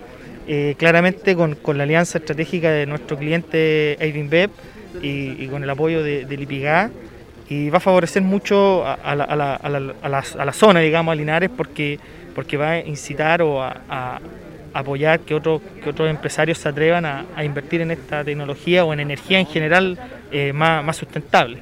eh, 0.47 0.75
claramente 0.77 1.35
con, 1.35 1.57
la 1.77 1.83
alianza 1.83 2.17
estratégica 2.17 2.71
de 2.71 2.85
nuestro 2.85 3.17
cliente 3.17 3.97
InBev 4.01 4.49
y, 5.01 5.43
y, 5.43 5.47
con 5.47 5.63
el 5.63 5.69
apoyo 5.69 6.03
de, 6.03 6.25
de 6.25 6.37
Lipigá 6.37 6.91
y 7.49 7.69
va 7.69 7.77
a 7.77 7.81
favorecer 7.81 8.21
mucho 8.21 8.85
a, 8.85 9.15
la, 9.15 10.53
zona, 10.53 10.79
digamos, 10.79 11.11
a 11.11 11.15
Linares, 11.15 11.49
porque, 11.55 11.99
porque 12.33 12.57
va 12.57 12.71
a 12.71 12.79
incitar 12.79 13.41
o 13.41 13.61
a, 13.61 14.19
apoyar 14.73 15.21
que, 15.21 15.33
otros 15.33 15.61
que 15.81 15.89
otros 15.89 16.09
empresarios 16.09 16.57
se 16.57 16.67
atrevan 16.67 17.05
a, 17.05 17.43
invertir 17.43 17.81
en 17.81 17.91
esta 17.91 18.23
tecnología 18.23 18.83
o 18.83 18.93
en 18.93 18.99
energía 18.99 19.39
en 19.39 19.45
general 19.45 19.97
eh, 20.31 20.51
más, 20.53 20.83
más 20.83 20.97
sustentable. 20.97 21.59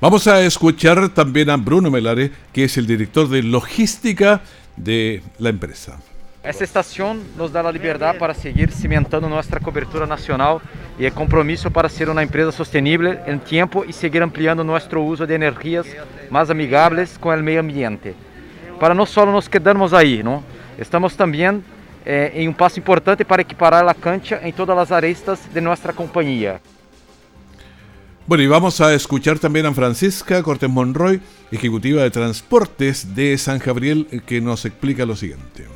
Vamos 0.00 0.26
a 0.26 0.42
escuchar 0.42 1.08
también 1.10 1.48
a 1.48 1.56
Bruno 1.56 1.90
Melare, 1.90 2.30
que 2.52 2.64
es 2.64 2.76
el 2.76 2.86
director 2.86 3.28
de 3.28 3.42
logística 3.42 4.42
de 4.76 5.22
la 5.38 5.48
empresa. 5.48 5.98
Esta 6.46 6.62
estación 6.62 7.24
nos 7.36 7.50
da 7.50 7.60
la 7.60 7.72
libertad 7.72 8.14
para 8.18 8.32
seguir 8.32 8.70
cimentando 8.70 9.28
nuestra 9.28 9.58
cobertura 9.58 10.06
nacional 10.06 10.60
y 10.96 11.04
el 11.04 11.12
compromiso 11.12 11.72
para 11.72 11.88
ser 11.88 12.08
una 12.08 12.22
empresa 12.22 12.52
sostenible 12.52 13.18
en 13.26 13.40
tiempo 13.40 13.84
y 13.84 13.92
seguir 13.92 14.22
ampliando 14.22 14.62
nuestro 14.62 15.02
uso 15.02 15.26
de 15.26 15.34
energías 15.34 15.84
más 16.30 16.48
amigables 16.48 17.18
con 17.18 17.34
el 17.34 17.42
medio 17.42 17.58
ambiente. 17.58 18.14
Para 18.78 18.94
no 18.94 19.06
solo 19.06 19.32
nos 19.32 19.48
quedarnos 19.48 19.92
ahí, 19.92 20.22
¿no? 20.22 20.44
estamos 20.78 21.16
también 21.16 21.64
eh, 22.04 22.30
en 22.34 22.46
un 22.46 22.54
paso 22.54 22.78
importante 22.78 23.24
para 23.24 23.42
equiparar 23.42 23.84
la 23.84 23.94
cancha 23.94 24.38
en 24.40 24.52
todas 24.52 24.76
las 24.76 24.92
arestas 24.92 25.52
de 25.52 25.60
nuestra 25.60 25.92
compañía. 25.92 26.60
Bueno, 28.24 28.44
y 28.44 28.46
vamos 28.46 28.80
a 28.80 28.94
escuchar 28.94 29.40
también 29.40 29.66
a 29.66 29.74
Francisca 29.74 30.40
Cortés 30.44 30.70
Monroy, 30.70 31.20
ejecutiva 31.50 32.02
de 32.02 32.10
transportes 32.12 33.16
de 33.16 33.36
San 33.36 33.58
Gabriel, 33.58 34.22
que 34.24 34.40
nos 34.40 34.64
explica 34.64 35.04
lo 35.04 35.16
siguiente. 35.16 35.66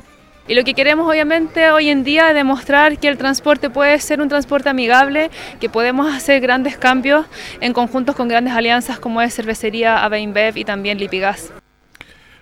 Y 0.47 0.55
lo 0.55 0.63
que 0.63 0.73
queremos 0.73 1.07
obviamente 1.07 1.71
hoy 1.71 1.89
en 1.89 2.03
día 2.03 2.29
es 2.29 2.35
demostrar 2.35 2.97
que 2.97 3.07
el 3.07 3.17
transporte 3.17 3.69
puede 3.69 3.99
ser 3.99 4.21
un 4.21 4.27
transporte 4.27 4.69
amigable, 4.69 5.29
que 5.59 5.69
podemos 5.69 6.13
hacer 6.13 6.41
grandes 6.41 6.77
cambios 6.77 7.25
en 7.61 7.73
conjuntos 7.73 8.15
con 8.15 8.27
grandes 8.27 8.53
alianzas 8.53 8.99
como 8.99 9.21
es 9.21 9.35
Cervecería 9.35 10.03
Aveinbev 10.03 10.57
y 10.57 10.65
también 10.65 10.97
Lipigas. 10.97 11.51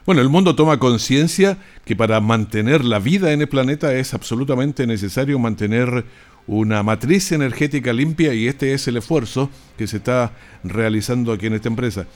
Bueno, 0.06 0.22
el 0.22 0.30
mundo 0.30 0.56
toma 0.56 0.80
conciencia 0.80 1.58
que 1.86 1.96
para 1.96 2.20
mantener 2.22 2.84
la 2.84 3.00
vida 3.00 3.34
en 3.34 3.42
el 3.42 3.50
planeta 3.50 3.94
es 3.94 4.14
absolutamente 4.14 4.88
necesario 4.88 5.38
mantener 5.38 6.06
una 6.48 6.82
matriz 6.82 7.32
energética 7.32 7.94
limpia 7.94 8.34
y 8.34 8.48
este 8.48 8.74
es 8.74 8.88
el 8.88 8.98
esfuerzo 8.98 9.52
que 9.78 9.86
se 9.86 9.98
está 9.98 10.32
realizando 10.64 11.32
aquí 11.32 11.46
en 11.46 11.54
esta 11.54 11.68
empresa. 11.68 12.08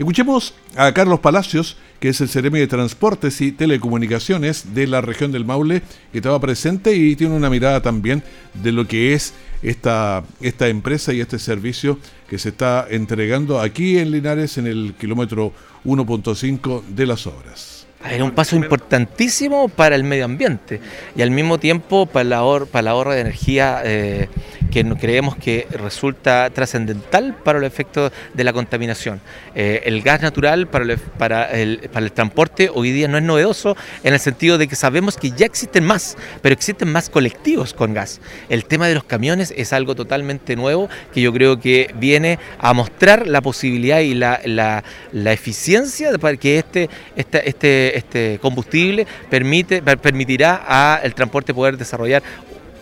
Escuchemos 0.00 0.54
a 0.76 0.94
Carlos 0.94 1.20
Palacios, 1.20 1.76
que 2.00 2.08
es 2.08 2.22
el 2.22 2.30
Ceremi 2.30 2.58
de 2.58 2.66
Transportes 2.66 3.42
y 3.42 3.52
Telecomunicaciones 3.52 4.72
de 4.74 4.86
la 4.86 5.02
región 5.02 5.30
del 5.30 5.44
Maule, 5.44 5.82
que 6.10 6.18
estaba 6.18 6.40
presente 6.40 6.96
y 6.96 7.16
tiene 7.16 7.34
una 7.34 7.50
mirada 7.50 7.82
también 7.82 8.22
de 8.54 8.72
lo 8.72 8.88
que 8.88 9.12
es 9.12 9.34
esta, 9.62 10.24
esta 10.40 10.68
empresa 10.68 11.12
y 11.12 11.20
este 11.20 11.38
servicio 11.38 11.98
que 12.30 12.38
se 12.38 12.48
está 12.48 12.86
entregando 12.88 13.60
aquí 13.60 13.98
en 13.98 14.10
Linares 14.10 14.56
en 14.56 14.68
el 14.68 14.94
kilómetro 14.98 15.52
1.5 15.84 16.82
de 16.86 17.06
las 17.06 17.26
obras. 17.26 17.86
Era 18.02 18.24
un 18.24 18.30
paso 18.30 18.56
importantísimo 18.56 19.68
para 19.68 19.96
el 19.96 20.04
medio 20.04 20.24
ambiente 20.24 20.80
y 21.14 21.20
al 21.20 21.30
mismo 21.30 21.58
tiempo 21.58 22.06
para 22.06 22.38
ahorro, 22.38 22.64
para 22.64 22.92
ahorro 22.92 23.12
de 23.12 23.20
energía 23.20 23.82
eh, 23.84 24.30
que 24.70 24.84
creemos 25.00 25.36
que 25.36 25.66
resulta 25.70 26.50
trascendental 26.50 27.34
para 27.34 27.58
el 27.58 27.64
efecto 27.64 28.10
de 28.34 28.44
la 28.44 28.52
contaminación. 28.52 29.20
Eh, 29.54 29.82
el 29.84 30.02
gas 30.02 30.22
natural 30.22 30.68
para 30.68 30.84
el, 30.84 30.98
para, 30.98 31.44
el, 31.50 31.88
para 31.92 32.06
el 32.06 32.12
transporte 32.12 32.70
hoy 32.72 32.92
día 32.92 33.08
no 33.08 33.18
es 33.18 33.24
novedoso 33.24 33.76
en 34.04 34.14
el 34.14 34.20
sentido 34.20 34.58
de 34.58 34.68
que 34.68 34.76
sabemos 34.76 35.16
que 35.16 35.32
ya 35.32 35.46
existen 35.46 35.84
más, 35.84 36.16
pero 36.42 36.52
existen 36.52 36.90
más 36.90 37.10
colectivos 37.10 37.74
con 37.74 37.94
gas. 37.94 38.20
El 38.48 38.64
tema 38.64 38.88
de 38.88 38.94
los 38.94 39.04
camiones 39.04 39.52
es 39.56 39.72
algo 39.72 39.94
totalmente 39.94 40.56
nuevo 40.56 40.88
que 41.12 41.20
yo 41.20 41.32
creo 41.32 41.60
que 41.60 41.92
viene 41.96 42.38
a 42.58 42.72
mostrar 42.72 43.26
la 43.26 43.40
posibilidad 43.40 44.00
y 44.00 44.14
la, 44.14 44.40
la, 44.44 44.84
la 45.12 45.32
eficiencia 45.32 46.16
para 46.18 46.36
que 46.36 46.58
este, 46.58 46.88
este, 47.16 47.48
este 47.48 47.70
este, 47.96 48.38
combustible 48.40 49.06
permite, 49.28 49.82
permitirá 49.82 50.96
al 50.96 51.14
transporte 51.14 51.54
poder 51.54 51.76
desarrollar 51.76 52.22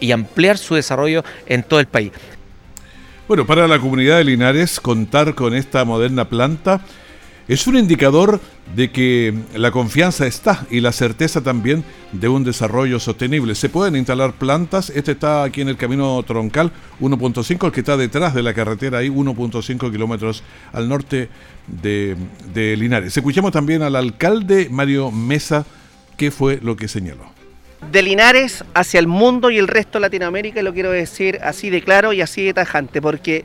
y 0.00 0.12
ampliar 0.12 0.58
su 0.58 0.74
desarrollo 0.74 1.24
en 1.46 1.62
todo 1.62 1.80
el 1.80 1.87
país. 1.87 2.12
Bueno, 3.26 3.46
para 3.46 3.68
la 3.68 3.78
comunidad 3.78 4.18
de 4.18 4.24
Linares, 4.24 4.80
contar 4.80 5.34
con 5.34 5.54
esta 5.54 5.84
moderna 5.84 6.28
planta 6.28 6.80
es 7.48 7.66
un 7.66 7.78
indicador 7.78 8.40
de 8.76 8.90
que 8.90 9.34
la 9.54 9.70
confianza 9.70 10.26
está 10.26 10.66
y 10.70 10.80
la 10.80 10.92
certeza 10.92 11.40
también 11.40 11.82
de 12.12 12.28
un 12.28 12.44
desarrollo 12.44 13.00
sostenible. 13.00 13.54
Se 13.54 13.70
pueden 13.70 13.96
instalar 13.96 14.34
plantas, 14.34 14.90
este 14.90 15.12
está 15.12 15.44
aquí 15.44 15.62
en 15.62 15.70
el 15.70 15.78
camino 15.78 16.22
troncal 16.26 16.70
1.5, 17.00 17.66
el 17.66 17.72
que 17.72 17.80
está 17.80 17.96
detrás 17.96 18.34
de 18.34 18.42
la 18.42 18.52
carretera 18.52 18.98
ahí, 18.98 19.08
1.5 19.08 19.90
kilómetros 19.90 20.42
al 20.74 20.90
norte 20.90 21.30
de, 21.66 22.18
de 22.52 22.76
Linares. 22.76 23.16
Escuchamos 23.16 23.50
también 23.50 23.80
al 23.80 23.96
alcalde 23.96 24.68
Mario 24.70 25.11
Mesa, 25.11 25.64
qué 26.18 26.30
fue 26.30 26.61
lo 26.62 26.76
que 26.76 26.87
señaló. 26.87 27.38
De 27.80 28.02
Linares 28.02 28.64
hacia 28.74 29.00
el 29.00 29.06
mundo 29.06 29.50
y 29.50 29.58
el 29.58 29.68
resto 29.68 29.98
de 29.98 30.02
Latinoamérica, 30.02 30.62
lo 30.62 30.74
quiero 30.74 30.90
decir 30.90 31.38
así 31.42 31.70
de 31.70 31.82
claro 31.82 32.12
y 32.12 32.20
así 32.20 32.44
de 32.44 32.52
tajante, 32.52 33.00
porque 33.00 33.44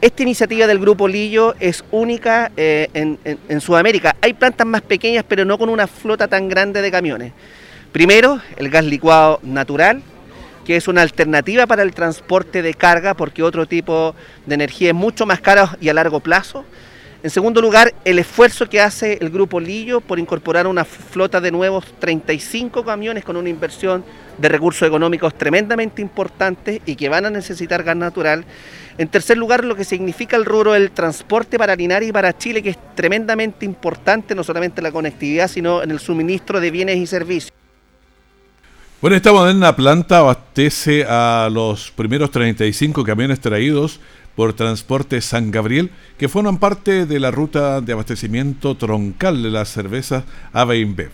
esta 0.00 0.22
iniciativa 0.22 0.66
del 0.66 0.78
Grupo 0.78 1.08
Lillo 1.08 1.54
es 1.60 1.84
única 1.90 2.50
eh, 2.56 2.88
en, 2.92 3.60
Sudamérica. 3.60 4.16
Hay 4.20 4.34
plantas 4.34 4.66
más 4.66 4.82
pequeñas, 4.82 5.24
pero 5.26 5.44
no 5.44 5.56
con 5.56 5.68
una 5.68 5.86
flota 5.86 6.28
tan 6.28 6.48
grande 6.48 6.82
de 6.82 6.90
camiones. 6.90 7.32
Primero, 7.92 8.40
el 8.56 8.68
gas 8.68 8.84
licuado 8.84 9.38
natural, 9.42 10.02
que 10.66 10.76
es 10.76 10.88
una 10.88 11.02
alternativa 11.02 11.66
para 11.66 11.82
el 11.82 11.94
transporte 11.94 12.60
de 12.60 12.74
carga, 12.74 13.14
porque 13.14 13.42
otro 13.42 13.66
tipo 13.66 14.14
de 14.44 14.54
energía 14.56 14.88
es 14.88 14.94
mucho 14.94 15.24
más 15.24 15.40
caro 15.40 15.70
y 15.80 15.88
a 15.88 15.94
largo 15.94 16.20
plazo. 16.20 16.64
En 17.24 17.30
segundo 17.30 17.62
lugar, 17.62 17.94
el 18.04 18.18
esfuerzo 18.18 18.68
que 18.68 18.82
hace 18.82 19.16
el 19.18 19.30
Grupo 19.30 19.58
Lillo 19.58 20.02
por 20.02 20.18
incorporar 20.18 20.66
una 20.66 20.84
flota 20.84 21.40
de 21.40 21.50
nuevos 21.50 21.86
35 21.98 22.84
camiones 22.84 23.24
con 23.24 23.38
una 23.38 23.48
inversión 23.48 24.04
de 24.36 24.46
recursos 24.50 24.86
económicos 24.86 25.32
tremendamente 25.32 26.02
importante 26.02 26.82
y 26.84 26.96
que 26.96 27.08
van 27.08 27.24
a 27.24 27.30
necesitar 27.30 27.82
gas 27.82 27.96
natural. 27.96 28.44
En 28.98 29.08
tercer 29.08 29.38
lugar, 29.38 29.64
lo 29.64 29.74
que 29.74 29.84
significa 29.84 30.36
el 30.36 30.44
rubro 30.44 30.74
del 30.74 30.90
transporte 30.90 31.56
para 31.56 31.74
Linares 31.74 32.10
y 32.10 32.12
para 32.12 32.36
Chile, 32.36 32.62
que 32.62 32.68
es 32.68 32.78
tremendamente 32.94 33.64
importante, 33.64 34.34
no 34.34 34.44
solamente 34.44 34.80
en 34.80 34.84
la 34.84 34.92
conectividad, 34.92 35.48
sino 35.48 35.82
en 35.82 35.92
el 35.92 36.00
suministro 36.00 36.60
de 36.60 36.70
bienes 36.70 36.98
y 36.98 37.06
servicios. 37.06 37.54
Bueno, 39.00 39.16
esta 39.16 39.32
moderna 39.32 39.74
planta 39.74 40.18
abastece 40.18 41.06
a 41.08 41.48
los 41.50 41.90
primeros 41.90 42.30
35 42.30 43.02
camiones 43.02 43.40
traídos 43.40 43.98
por 44.36 44.54
Transporte 44.54 45.20
San 45.20 45.50
Gabriel, 45.50 45.90
que 46.18 46.28
forman 46.28 46.58
parte 46.58 47.06
de 47.06 47.20
la 47.20 47.30
ruta 47.30 47.80
de 47.80 47.92
abastecimiento 47.92 48.76
troncal 48.76 49.42
de 49.42 49.50
la 49.50 49.64
cerveza 49.64 50.24
AB 50.52 51.08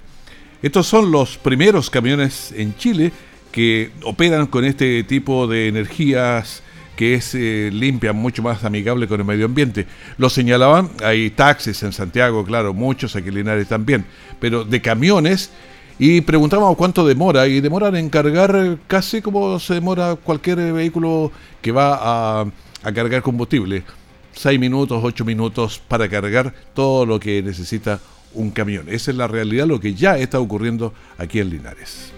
Estos 0.63 0.87
son 0.87 1.11
los 1.11 1.37
primeros 1.39 1.91
camiones 1.91 2.53
en 2.57 2.77
Chile 2.77 3.13
que 3.53 3.91
operan 4.05 4.47
con 4.47 4.65
este 4.65 5.03
tipo 5.05 5.47
de 5.47 5.69
energías 5.69 6.63
que 7.01 7.15
es 7.15 7.35
eh, 7.35 7.71
limpia, 7.73 8.13
mucho 8.13 8.43
más 8.43 8.63
amigable 8.63 9.09
con 9.09 9.19
el 9.21 9.27
medio 9.27 9.47
ambiente. 9.47 9.87
Lo 10.19 10.29
señalaban, 10.29 10.91
hay 11.03 11.31
taxis 11.31 11.83
en 11.83 11.93
Santiago, 11.93 12.45
claro, 12.45 12.75
muchos 12.75 13.17
aquí 13.17 13.29
en 13.29 13.37
Linares 13.37 13.69
también, 13.69 14.05
pero 14.39 14.65
de 14.67 14.83
camiones, 14.83 15.51
y 15.99 16.21
preguntábamos 16.21 16.77
cuánto 16.77 17.07
demora, 17.07 17.47
y 17.47 17.63
demoran 17.63 17.97
en 17.97 18.11
cargar 18.11 18.77
casi 18.87 19.23
como 19.23 19.59
se 19.59 19.75
demora 19.75 20.15
cualquier 20.17 20.75
vehículo 20.75 21.33
que 21.63 21.73
va 21.73 21.99
a, 22.43 22.45
a 22.83 22.93
cargar 22.93 23.23
combustible. 23.23 23.85
Seis 24.33 24.59
minutos, 24.59 25.01
ocho 25.03 25.25
minutos 25.25 25.81
para 25.87 26.09
cargar 26.09 26.55
todo 26.75 27.05
lo 27.05 27.19
que 27.19 27.43
necesita 27.43 28.01
un 28.35 28.51
camión. 28.51 28.87
Esa 28.89 29.11
es 29.11 29.17
la 29.17 29.27
realidad, 29.27 29.67
lo 29.67 29.81
que 29.81 29.95
ya 29.95 30.17
está 30.19 30.39
ocurriendo 30.39 30.95
aquí 31.19 31.41
en 31.41 31.51
Linares. 31.51 32.13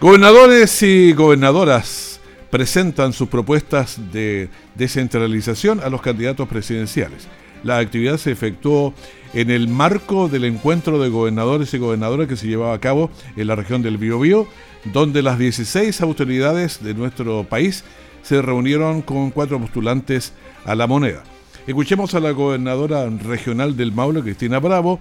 Gobernadores 0.00 0.82
y 0.82 1.12
gobernadoras 1.12 2.20
presentan 2.50 3.12
sus 3.12 3.28
propuestas 3.28 3.98
de 4.12 4.48
descentralización 4.74 5.80
a 5.80 5.88
los 5.88 6.02
candidatos 6.02 6.48
presidenciales. 6.48 7.26
La 7.62 7.78
actividad 7.78 8.18
se 8.18 8.30
efectuó 8.30 8.94
en 9.32 9.50
el 9.50 9.68
marco 9.68 10.28
del 10.28 10.44
encuentro 10.44 10.98
de 10.98 11.08
gobernadores 11.08 11.72
y 11.74 11.78
gobernadoras 11.78 12.28
que 12.28 12.36
se 12.36 12.46
llevaba 12.46 12.74
a 12.74 12.80
cabo 12.80 13.10
en 13.36 13.46
la 13.46 13.56
región 13.56 13.82
del 13.82 13.96
Biobío 13.96 14.46
donde 14.92 15.22
las 15.22 15.38
16 15.38 16.00
autoridades 16.00 16.82
de 16.82 16.94
nuestro 16.94 17.44
país 17.44 17.84
se 18.22 18.42
reunieron 18.42 19.02
con 19.02 19.30
cuatro 19.30 19.60
postulantes 19.60 20.32
a 20.64 20.74
la 20.74 20.86
moneda. 20.86 21.22
Escuchemos 21.66 22.14
a 22.14 22.20
la 22.20 22.30
gobernadora 22.30 23.08
regional 23.08 23.76
del 23.76 23.92
Maule, 23.92 24.22
Cristina 24.22 24.58
Bravo, 24.58 25.00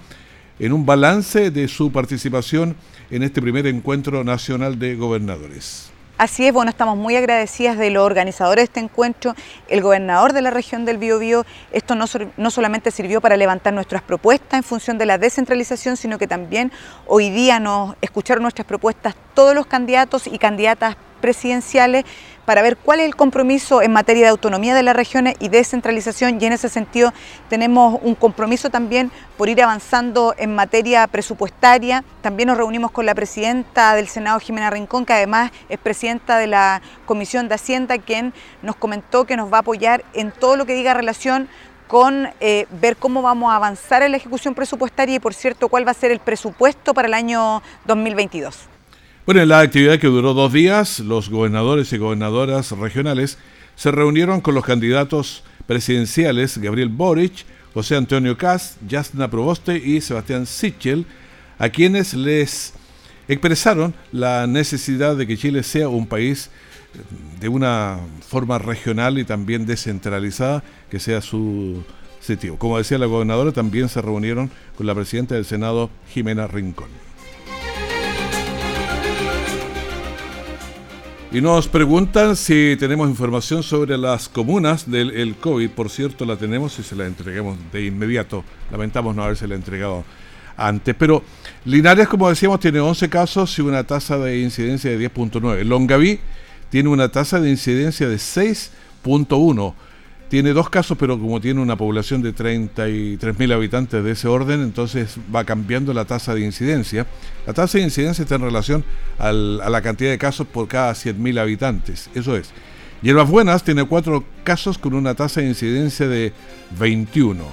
en 0.59 0.73
un 0.73 0.85
balance 0.85 1.51
de 1.51 1.67
su 1.67 1.91
participación 1.91 2.75
en 3.11 3.23
este 3.23 3.41
primer 3.41 3.67
encuentro 3.67 4.23
nacional 4.23 4.79
de 4.79 4.95
gobernadores. 4.95 5.94
Así 6.17 6.47
es, 6.47 6.53
bueno, 6.53 6.69
estamos 6.69 6.95
muy 6.95 7.17
agradecidas 7.17 7.77
de 7.77 7.89
los 7.89 8.05
organizadores 8.05 8.61
de 8.61 8.63
este 8.63 8.79
encuentro, 8.79 9.35
el 9.67 9.81
gobernador 9.81 10.31
de 10.31 10.41
la 10.41 10.49
región 10.49 10.85
del 10.85 10.97
Biobío. 10.97 11.45
Esto 11.73 11.93
no, 11.93 12.05
no, 12.37 12.51
solamente 12.51 12.89
sirvió 12.91 13.19
para 13.19 13.35
levantar 13.35 13.73
nuestras 13.73 14.01
propuestas 14.01 14.59
en 14.59 14.63
función 14.63 14.97
de 14.97 15.05
la 15.05 15.17
descentralización, 15.17 15.97
sino 15.97 16.17
que 16.17 16.25
también 16.25 16.71
hoy 17.05 17.31
día 17.31 17.59
nos 17.59 17.95
escucharon 17.99 18.43
nuestras 18.43 18.65
propuestas 18.65 19.13
todos 19.33 19.53
los 19.53 19.65
candidatos 19.65 20.27
y 20.27 20.37
candidatas 20.37 20.95
presidenciales 21.25 22.05
para 22.45 22.61
ver 22.61 22.77
cuál 22.77 22.99
es 22.99 23.07
el 23.07 23.15
compromiso 23.15 23.81
en 23.81 23.91
materia 23.91 24.25
de 24.25 24.29
autonomía 24.29 24.75
de 24.75 24.83
las 24.83 24.95
regiones 24.95 25.33
y 25.39 25.49
descentralización 25.49 26.39
y 26.39 26.45
en 26.45 26.53
ese 26.53 26.69
sentido 26.69 27.11
tenemos 27.49 27.99
un 28.03 28.13
compromiso 28.13 28.69
también 28.69 29.09
por 29.37 29.49
ir 29.49 29.63
avanzando 29.63 30.35
en 30.37 30.53
materia 30.53 31.07
presupuestaria. 31.07 32.03
También 32.21 32.45
nos 32.47 32.57
reunimos 32.57 32.91
con 32.91 33.07
la 33.07 33.15
presidenta 33.15 33.95
del 33.95 34.07
Senado, 34.07 34.39
Jimena 34.39 34.69
Rincón, 34.69 35.03
que 35.03 35.13
además 35.13 35.51
es 35.67 35.79
presidenta 35.79 36.37
de 36.37 36.45
la 36.45 36.83
Comisión 37.07 37.47
de 37.47 37.55
Hacienda, 37.55 37.97
quien 37.97 38.31
nos 38.61 38.75
comentó 38.75 39.25
que 39.25 39.35
nos 39.35 39.51
va 39.51 39.57
a 39.57 39.61
apoyar 39.61 40.05
en 40.13 40.31
todo 40.31 40.57
lo 40.57 40.67
que 40.67 40.75
diga 40.75 40.93
relación 40.93 41.49
con 41.87 42.29
eh, 42.39 42.67
ver 42.69 42.97
cómo 42.97 43.23
vamos 43.23 43.51
a 43.51 43.55
avanzar 43.55 44.03
en 44.03 44.11
la 44.11 44.17
ejecución 44.17 44.53
presupuestaria 44.53 45.15
y, 45.15 45.19
por 45.19 45.33
cierto, 45.33 45.67
cuál 45.69 45.87
va 45.87 45.91
a 45.91 45.95
ser 45.95 46.11
el 46.11 46.19
presupuesto 46.19 46.93
para 46.93 47.07
el 47.07 47.15
año 47.15 47.63
2022. 47.85 48.74
Bueno, 49.25 49.41
en 49.41 49.49
la 49.49 49.61
actividad 49.61 49.97
que 49.97 50.05
duró 50.05 50.35
dos 50.35 50.53
días, 50.53 50.99
los 50.99 51.31
gobernadores 51.31 51.91
y 51.91 51.97
gobernadoras 51.97 52.69
regionales 52.73 53.39
se 53.75 53.89
reunieron 53.89 54.39
con 54.39 54.53
los 54.53 54.63
candidatos 54.63 55.43
presidenciales 55.65 56.59
Gabriel 56.59 56.89
Boric, 56.89 57.43
José 57.73 57.95
Antonio 57.95 58.37
Kass, 58.37 58.77
Jasna 58.87 59.27
Proboste 59.31 59.77
y 59.77 59.99
Sebastián 60.01 60.45
Sichel, 60.45 61.07
a 61.57 61.69
quienes 61.69 62.13
les 62.13 62.75
expresaron 63.27 63.95
la 64.11 64.45
necesidad 64.45 65.15
de 65.15 65.25
que 65.25 65.37
Chile 65.37 65.63
sea 65.63 65.89
un 65.89 66.05
país 66.05 66.51
de 67.39 67.49
una 67.49 67.97
forma 68.27 68.59
regional 68.59 69.17
y 69.17 69.25
también 69.25 69.65
descentralizada, 69.65 70.63
que 70.91 70.99
sea 70.99 71.21
su 71.21 71.83
sitio. 72.21 72.59
Como 72.59 72.77
decía 72.77 72.99
la 72.99 73.07
gobernadora, 73.07 73.51
también 73.51 73.89
se 73.89 74.03
reunieron 74.03 74.51
con 74.77 74.85
la 74.85 74.93
presidenta 74.93 75.33
del 75.33 75.45
Senado, 75.45 75.89
Jimena 76.13 76.45
Rincón. 76.45 77.04
Y 81.35 81.41
nos 81.41 81.67
preguntan 81.67 82.37
si 82.37 82.77
tenemos 82.79 83.09
información 83.09 83.61
sobre 83.61 83.97
las 83.97 84.29
comunas 84.29 84.89
del 84.89 85.35
COVID. 85.35 85.69
Por 85.71 85.89
cierto, 85.89 86.23
la 86.23 86.37
tenemos 86.37 86.79
y 86.79 86.83
se 86.83 86.95
la 86.95 87.05
entregamos 87.05 87.57
de 87.73 87.87
inmediato. 87.87 88.45
Lamentamos 88.71 89.13
no 89.13 89.21
haberse 89.21 89.45
la 89.45 89.55
entregado 89.55 90.05
antes. 90.55 90.95
Pero 90.97 91.23
Linares, 91.65 92.07
como 92.07 92.29
decíamos, 92.29 92.61
tiene 92.61 92.79
11 92.79 93.09
casos 93.09 93.59
y 93.59 93.63
una 93.63 93.83
tasa 93.83 94.17
de 94.17 94.39
incidencia 94.39 94.89
de 94.89 95.09
10.9. 95.11 95.65
Longaví 95.65 96.21
tiene 96.69 96.87
una 96.87 97.09
tasa 97.09 97.41
de 97.41 97.49
incidencia 97.49 98.07
de 98.07 98.15
6.1 98.15 99.73
tiene 100.29 100.53
dos 100.53 100.69
casos, 100.69 100.97
pero 100.97 101.19
como 101.19 101.39
tiene 101.39 101.61
una 101.61 101.75
población 101.75 102.21
de 102.21 102.33
33.000 102.33 103.53
habitantes 103.53 104.03
de 104.03 104.11
ese 104.11 104.27
orden, 104.27 104.61
entonces 104.61 105.17
va 105.33 105.43
cambiando 105.43 105.93
la 105.93 106.05
tasa 106.05 106.33
de 106.33 106.41
incidencia. 106.41 107.05
La 107.45 107.53
tasa 107.53 107.77
de 107.77 107.83
incidencia 107.83 108.23
está 108.23 108.35
en 108.35 108.41
relación 108.41 108.83
a 109.19 109.31
la 109.31 109.81
cantidad 109.81 110.09
de 110.09 110.17
casos 110.17 110.47
por 110.47 110.67
cada 110.67 110.93
100.000 110.93 111.39
habitantes, 111.39 112.09
eso 112.15 112.35
es. 112.35 112.51
Hierbas 113.01 113.29
Buenas 113.29 113.63
tiene 113.63 113.83
cuatro 113.85 114.23
casos 114.43 114.77
con 114.77 114.93
una 114.95 115.13
tasa 115.13 115.41
de 115.41 115.47
incidencia 115.47 116.07
de 116.07 116.33
21. 116.79 117.43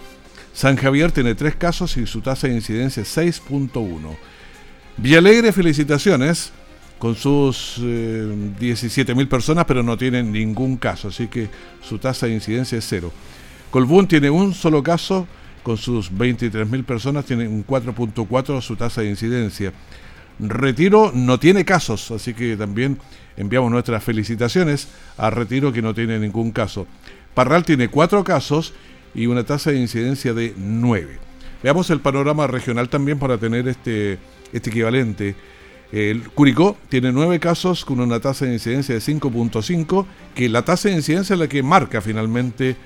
San 0.54 0.76
Javier 0.76 1.12
tiene 1.12 1.34
tres 1.34 1.56
casos 1.56 1.96
y 1.96 2.06
su 2.06 2.20
tasa 2.20 2.46
de 2.46 2.54
incidencia 2.54 3.02
es 3.02 3.16
6.1. 3.16 4.16
Villalegre, 4.96 5.52
felicitaciones 5.52 6.52
con 7.02 7.16
sus 7.16 7.78
eh, 7.82 8.32
17.000 8.60 9.26
personas, 9.26 9.64
pero 9.64 9.82
no 9.82 9.98
tienen 9.98 10.30
ningún 10.30 10.76
caso, 10.76 11.08
así 11.08 11.26
que 11.26 11.48
su 11.80 11.98
tasa 11.98 12.26
de 12.26 12.34
incidencia 12.34 12.78
es 12.78 12.86
cero. 12.88 13.10
Colbún 13.72 14.06
tiene 14.06 14.30
un 14.30 14.54
solo 14.54 14.84
caso, 14.84 15.26
con 15.64 15.76
sus 15.78 16.12
23.000 16.12 16.84
personas, 16.84 17.24
tiene 17.24 17.48
un 17.48 17.66
4.4 17.66 18.60
su 18.60 18.76
tasa 18.76 19.00
de 19.00 19.10
incidencia. 19.10 19.72
Retiro 20.38 21.10
no 21.12 21.40
tiene 21.40 21.64
casos, 21.64 22.08
así 22.12 22.34
que 22.34 22.56
también 22.56 22.98
enviamos 23.36 23.72
nuestras 23.72 24.04
felicitaciones 24.04 24.86
a 25.16 25.28
Retiro 25.30 25.72
que 25.72 25.82
no 25.82 25.94
tiene 25.94 26.20
ningún 26.20 26.52
caso. 26.52 26.86
Parral 27.34 27.64
tiene 27.64 27.88
cuatro 27.88 28.22
casos 28.22 28.74
y 29.12 29.26
una 29.26 29.42
tasa 29.42 29.72
de 29.72 29.80
incidencia 29.80 30.34
de 30.34 30.54
9. 30.56 31.18
Veamos 31.64 31.90
el 31.90 31.98
panorama 31.98 32.46
regional 32.46 32.88
también 32.88 33.18
para 33.18 33.38
tener 33.38 33.66
este, 33.66 34.20
este 34.52 34.70
equivalente. 34.70 35.34
Curicó 36.34 36.78
tiene 36.88 37.12
nueve 37.12 37.38
casos 37.38 37.84
con 37.84 38.00
una 38.00 38.18
tasa 38.18 38.46
de 38.46 38.54
incidencia 38.54 38.94
de 38.94 39.00
5.5, 39.02 40.06
que 40.34 40.48
la 40.48 40.64
tasa 40.64 40.88
de 40.88 40.94
incidencia 40.94 41.34
es 41.34 41.38
la 41.38 41.48
que 41.48 41.62
marca 41.62 42.00
finalmente. 42.00 42.76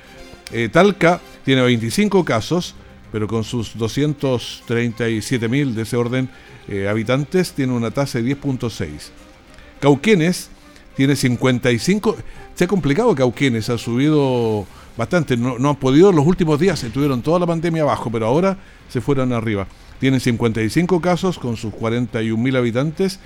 Eh, 0.52 0.68
Talca 0.72 1.20
tiene 1.44 1.62
25 1.62 2.24
casos, 2.24 2.74
pero 3.12 3.28
con 3.28 3.44
sus 3.44 3.78
237 3.78 5.48
mil 5.48 5.74
de 5.76 5.82
ese 5.82 5.96
orden 5.96 6.28
eh, 6.66 6.88
habitantes 6.88 7.52
tiene 7.52 7.72
una 7.72 7.92
tasa 7.92 8.20
de 8.20 8.36
10.6. 8.36 9.10
Cauquenes 9.78 10.50
tiene 10.96 11.14
55. 11.14 12.16
Se 12.56 12.64
ha 12.64 12.66
complicado 12.66 13.14
Cauquenes, 13.14 13.70
ha 13.70 13.78
subido 13.78 14.66
bastante. 14.96 15.36
No, 15.36 15.60
no 15.60 15.70
han 15.70 15.76
podido 15.76 16.10
los 16.10 16.26
últimos 16.26 16.58
días, 16.58 16.80
se 16.80 16.90
tuvieron 16.90 17.22
toda 17.22 17.38
la 17.38 17.46
pandemia 17.46 17.82
abajo, 17.82 18.10
pero 18.10 18.26
ahora 18.26 18.58
se 18.88 19.00
fueron 19.00 19.32
arriba. 19.32 19.68
Tiene 20.00 20.18
55 20.20 21.00
casos 21.00 21.38
con 21.38 21.56
sus 21.56 21.72
41.000 21.72 22.56
habitantes. 22.56 23.20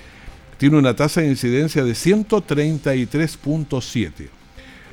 Tiene 0.58 0.78
una 0.78 0.94
tasa 0.94 1.22
de 1.22 1.28
incidencia 1.28 1.82
de 1.84 1.92
133.7. 1.92 4.28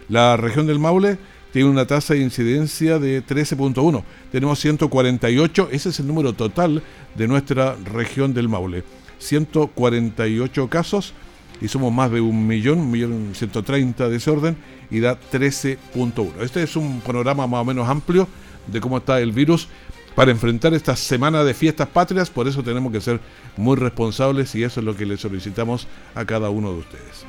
La 0.09 0.37
región 0.37 0.67
del 0.67 0.79
Maule 0.79 1.17
tiene 1.51 1.69
una 1.69 1.85
tasa 1.85 2.13
de 2.13 2.21
incidencia 2.21 2.99
de 2.99 3.21
13.1. 3.25 4.03
Tenemos 4.31 4.59
148, 4.59 5.69
ese 5.71 5.89
es 5.89 5.99
el 5.99 6.07
número 6.07 6.31
total 6.33 6.81
de 7.15 7.27
nuestra 7.27 7.75
región 7.75 8.33
del 8.33 8.47
Maule. 8.49 8.83
148 9.19 10.69
casos 10.69 11.13
y 11.59 11.67
somos 11.67 11.91
más 11.91 12.11
de 12.11 12.21
un 12.21 12.45
millón, 12.45 12.77
un 12.79 12.91
millón 12.91 13.31
130 13.33 14.09
de 14.09 14.17
ese 14.17 14.29
orden 14.29 14.55
y 14.91 14.99
da 14.99 15.19
13.1. 15.19 16.41
Este 16.41 16.61
es 16.63 16.75
un 16.75 17.01
panorama 17.01 17.47
más 17.47 17.61
o 17.61 17.65
menos 17.65 17.89
amplio 17.89 18.27
de 18.67 18.81
cómo 18.81 18.97
está 18.97 19.19
el 19.19 19.31
virus 19.31 19.67
para 20.17 20.31
enfrentar 20.31 20.73
esta 20.73 20.95
semana 20.95 21.43
de 21.43 21.53
fiestas 21.53 21.87
patrias, 21.87 22.31
por 22.31 22.47
eso 22.47 22.63
tenemos 22.63 22.91
que 22.91 22.99
ser 22.99 23.19
muy 23.55 23.75
responsables 23.75 24.55
y 24.55 24.63
eso 24.63 24.79
es 24.79 24.83
lo 24.83 24.97
que 24.97 25.05
le 25.05 25.15
solicitamos 25.15 25.87
a 26.15 26.25
cada 26.25 26.49
uno 26.49 26.73
de 26.73 26.79
ustedes. 26.79 27.23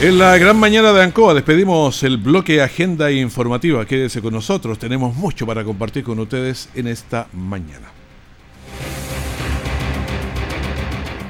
En 0.00 0.18
la 0.20 0.38
gran 0.38 0.56
mañana 0.60 0.92
de 0.92 1.02
Ancoa 1.02 1.34
despedimos 1.34 2.04
el 2.04 2.18
bloque 2.18 2.62
Agenda 2.62 3.10
Informativa. 3.10 3.84
Quédese 3.84 4.22
con 4.22 4.32
nosotros, 4.32 4.78
tenemos 4.78 5.16
mucho 5.16 5.44
para 5.44 5.64
compartir 5.64 6.04
con 6.04 6.20
ustedes 6.20 6.68
en 6.76 6.86
esta 6.86 7.26
mañana. 7.32 7.91